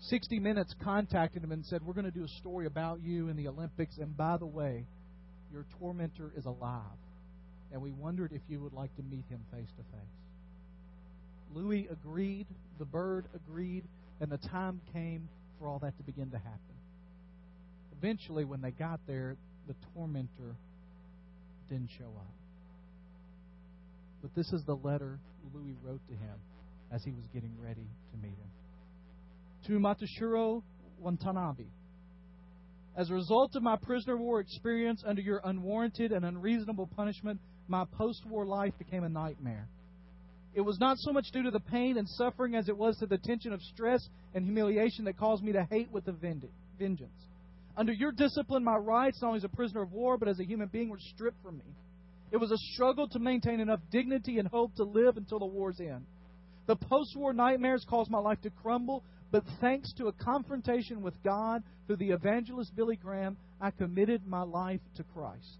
60 0.02 0.38
Minutes 0.38 0.74
contacted 0.82 1.42
him 1.42 1.50
and 1.50 1.64
said, 1.66 1.84
We're 1.84 1.94
going 1.94 2.04
to 2.04 2.12
do 2.12 2.24
a 2.24 2.40
story 2.40 2.66
about 2.66 3.00
you 3.02 3.28
in 3.28 3.36
the 3.36 3.48
Olympics, 3.48 3.98
and 3.98 4.16
by 4.16 4.36
the 4.36 4.46
way, 4.46 4.86
your 5.52 5.64
tormentor 5.80 6.32
is 6.36 6.44
alive. 6.44 6.82
And 7.72 7.82
we 7.82 7.90
wondered 7.90 8.32
if 8.32 8.42
you 8.48 8.60
would 8.60 8.72
like 8.72 8.94
to 8.96 9.02
meet 9.02 9.24
him 9.28 9.40
face 9.52 9.68
to 9.76 9.82
face. 9.82 10.18
Louis 11.52 11.88
agreed, 11.90 12.46
the 12.78 12.84
bird 12.84 13.26
agreed, 13.34 13.84
and 14.20 14.30
the 14.30 14.38
time 14.38 14.80
came 14.92 15.28
for 15.58 15.66
all 15.66 15.78
that 15.80 15.96
to 15.96 16.02
begin 16.04 16.30
to 16.30 16.38
happen. 16.38 16.60
Eventually, 17.98 18.44
when 18.44 18.60
they 18.60 18.70
got 18.70 19.00
there, 19.06 19.36
the 19.68 19.74
tormentor 19.94 20.56
didn't 21.68 21.90
show 21.98 22.06
up. 22.06 22.34
But 24.22 24.34
this 24.34 24.50
is 24.52 24.64
the 24.64 24.74
letter 24.74 25.18
Louis 25.54 25.76
wrote 25.84 26.00
to 26.08 26.14
him 26.14 26.34
as 26.90 27.04
he 27.04 27.12
was 27.12 27.24
getting 27.32 27.52
ready 27.62 27.86
to 28.10 28.16
meet 28.16 28.36
him. 28.36 28.50
To 29.66 29.72
Mutsuhiro 29.78 30.62
Watanabe. 30.98 31.66
As 32.96 33.10
a 33.10 33.14
result 33.14 33.54
of 33.54 33.62
my 33.62 33.76
prisoner 33.76 34.14
of 34.14 34.20
war 34.20 34.40
experience 34.40 35.04
under 35.06 35.20
your 35.20 35.40
unwarranted 35.44 36.10
and 36.10 36.24
unreasonable 36.24 36.88
punishment, 36.96 37.38
my 37.68 37.84
post 37.92 38.24
war 38.26 38.46
life 38.46 38.72
became 38.78 39.04
a 39.04 39.08
nightmare. 39.08 39.68
It 40.54 40.62
was 40.62 40.80
not 40.80 40.96
so 40.98 41.12
much 41.12 41.26
due 41.32 41.42
to 41.44 41.50
the 41.50 41.60
pain 41.60 41.98
and 41.98 42.08
suffering 42.08 42.56
as 42.56 42.68
it 42.68 42.76
was 42.76 42.96
to 42.98 43.06
the 43.06 43.18
tension 43.18 43.52
of 43.52 43.60
stress 43.62 44.00
and 44.34 44.44
humiliation 44.44 45.04
that 45.04 45.18
caused 45.18 45.44
me 45.44 45.52
to 45.52 45.64
hate 45.70 45.92
with 45.92 46.08
a 46.08 46.12
vengeance. 46.12 47.28
Under 47.78 47.92
your 47.92 48.10
discipline, 48.10 48.64
my 48.64 48.76
rights, 48.76 49.22
not 49.22 49.28
only 49.28 49.38
as 49.38 49.44
a 49.44 49.48
prisoner 49.48 49.82
of 49.82 49.92
war, 49.92 50.18
but 50.18 50.26
as 50.26 50.40
a 50.40 50.44
human 50.44 50.66
being, 50.66 50.88
were 50.88 50.98
stripped 50.98 51.40
from 51.44 51.58
me. 51.58 51.76
It 52.32 52.36
was 52.36 52.50
a 52.50 52.58
struggle 52.74 53.08
to 53.10 53.20
maintain 53.20 53.60
enough 53.60 53.78
dignity 53.92 54.40
and 54.40 54.48
hope 54.48 54.74
to 54.74 54.82
live 54.82 55.16
until 55.16 55.38
the 55.38 55.46
war's 55.46 55.78
end. 55.78 56.04
The 56.66 56.74
post 56.74 57.16
war 57.16 57.32
nightmares 57.32 57.86
caused 57.88 58.10
my 58.10 58.18
life 58.18 58.40
to 58.42 58.50
crumble, 58.50 59.04
but 59.30 59.44
thanks 59.60 59.92
to 59.94 60.08
a 60.08 60.12
confrontation 60.12 61.02
with 61.02 61.14
God 61.22 61.62
through 61.86 61.98
the 61.98 62.10
evangelist 62.10 62.74
Billy 62.74 62.96
Graham, 62.96 63.36
I 63.60 63.70
committed 63.70 64.26
my 64.26 64.42
life 64.42 64.80
to 64.96 65.04
Christ. 65.14 65.58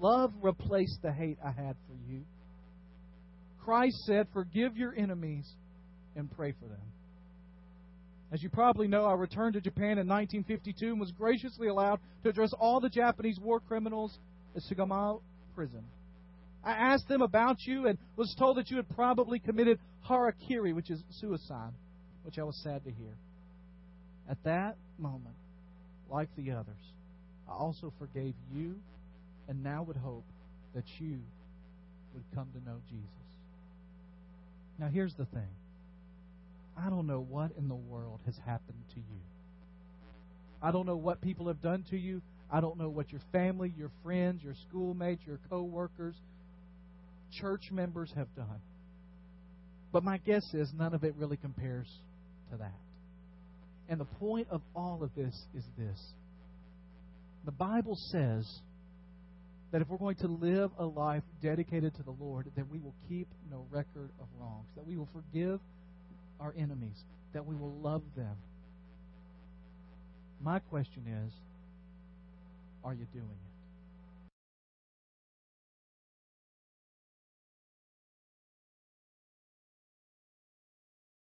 Love 0.00 0.32
replaced 0.40 1.02
the 1.02 1.12
hate 1.12 1.38
I 1.44 1.50
had 1.50 1.76
for 1.86 2.10
you. 2.10 2.22
Christ 3.62 3.96
said, 4.06 4.28
Forgive 4.32 4.78
your 4.78 4.94
enemies 4.94 5.46
and 6.16 6.34
pray 6.34 6.52
for 6.52 6.68
them. 6.68 6.91
As 8.32 8.42
you 8.42 8.48
probably 8.48 8.88
know, 8.88 9.04
I 9.04 9.12
returned 9.12 9.54
to 9.54 9.60
Japan 9.60 9.98
in 9.98 10.08
1952 10.08 10.86
and 10.86 10.98
was 10.98 11.12
graciously 11.12 11.68
allowed 11.68 12.00
to 12.22 12.30
address 12.30 12.54
all 12.58 12.80
the 12.80 12.88
Japanese 12.88 13.38
war 13.38 13.60
criminals 13.60 14.18
at 14.56 14.62
Sugamo 14.62 15.20
prison. 15.54 15.84
I 16.64 16.72
asked 16.72 17.08
them 17.08 17.20
about 17.20 17.58
you 17.66 17.86
and 17.86 17.98
was 18.16 18.34
told 18.38 18.56
that 18.56 18.70
you 18.70 18.76
had 18.76 18.88
probably 18.96 19.38
committed 19.38 19.78
harakiri, 20.08 20.74
which 20.74 20.90
is 20.90 21.02
suicide, 21.20 21.72
which 22.22 22.38
I 22.38 22.44
was 22.44 22.56
sad 22.62 22.82
to 22.84 22.90
hear. 22.90 23.14
At 24.30 24.42
that 24.44 24.76
moment, 24.98 25.36
like 26.08 26.28
the 26.36 26.52
others, 26.52 26.74
I 27.46 27.52
also 27.52 27.92
forgave 27.98 28.34
you 28.54 28.76
and 29.46 29.62
now 29.62 29.82
would 29.82 29.96
hope 29.96 30.24
that 30.74 30.84
you 30.98 31.18
would 32.14 32.24
come 32.34 32.48
to 32.54 32.64
know 32.64 32.78
Jesus. 32.88 33.08
Now, 34.78 34.88
here's 34.88 35.14
the 35.14 35.26
thing 35.26 35.48
I 36.76 36.88
don't 36.90 37.06
know 37.06 37.20
what 37.20 37.52
in 37.58 37.68
the 37.68 37.74
world 37.74 38.20
has 38.26 38.36
happened 38.44 38.82
to 38.94 39.00
you. 39.00 39.20
I 40.62 40.70
don't 40.70 40.86
know 40.86 40.96
what 40.96 41.20
people 41.20 41.48
have 41.48 41.60
done 41.60 41.84
to 41.90 41.96
you. 41.96 42.22
I 42.50 42.60
don't 42.60 42.78
know 42.78 42.88
what 42.88 43.10
your 43.10 43.20
family, 43.32 43.72
your 43.76 43.90
friends, 44.02 44.42
your 44.42 44.54
schoolmates, 44.68 45.22
your 45.26 45.38
co-workers, 45.50 46.14
church 47.40 47.70
members 47.70 48.12
have 48.14 48.28
done. 48.36 48.60
But 49.92 50.04
my 50.04 50.18
guess 50.18 50.42
is 50.54 50.72
none 50.76 50.94
of 50.94 51.04
it 51.04 51.14
really 51.16 51.36
compares 51.36 51.88
to 52.50 52.58
that. 52.58 52.74
And 53.88 54.00
the 54.00 54.04
point 54.04 54.48
of 54.50 54.62
all 54.74 55.02
of 55.02 55.10
this 55.16 55.34
is 55.54 55.64
this. 55.76 56.00
The 57.44 57.52
Bible 57.52 57.96
says 58.10 58.46
that 59.72 59.82
if 59.82 59.88
we're 59.88 59.98
going 59.98 60.16
to 60.16 60.28
live 60.28 60.70
a 60.78 60.84
life 60.84 61.24
dedicated 61.42 61.94
to 61.96 62.02
the 62.02 62.14
Lord, 62.20 62.50
then 62.54 62.66
we 62.70 62.78
will 62.78 62.94
keep 63.08 63.26
no 63.50 63.66
record 63.70 64.10
of 64.20 64.26
wrongs, 64.38 64.68
that 64.76 64.86
we 64.86 64.96
will 64.96 65.08
forgive 65.12 65.58
our 66.42 66.54
enemies, 66.58 67.04
that 67.32 67.46
we 67.46 67.54
will 67.54 67.74
love 67.82 68.02
them. 68.16 68.36
My 70.42 70.58
question 70.58 71.04
is 71.26 71.32
are 72.84 72.92
you 72.94 73.06
doing 73.12 73.24
it? 73.24 73.51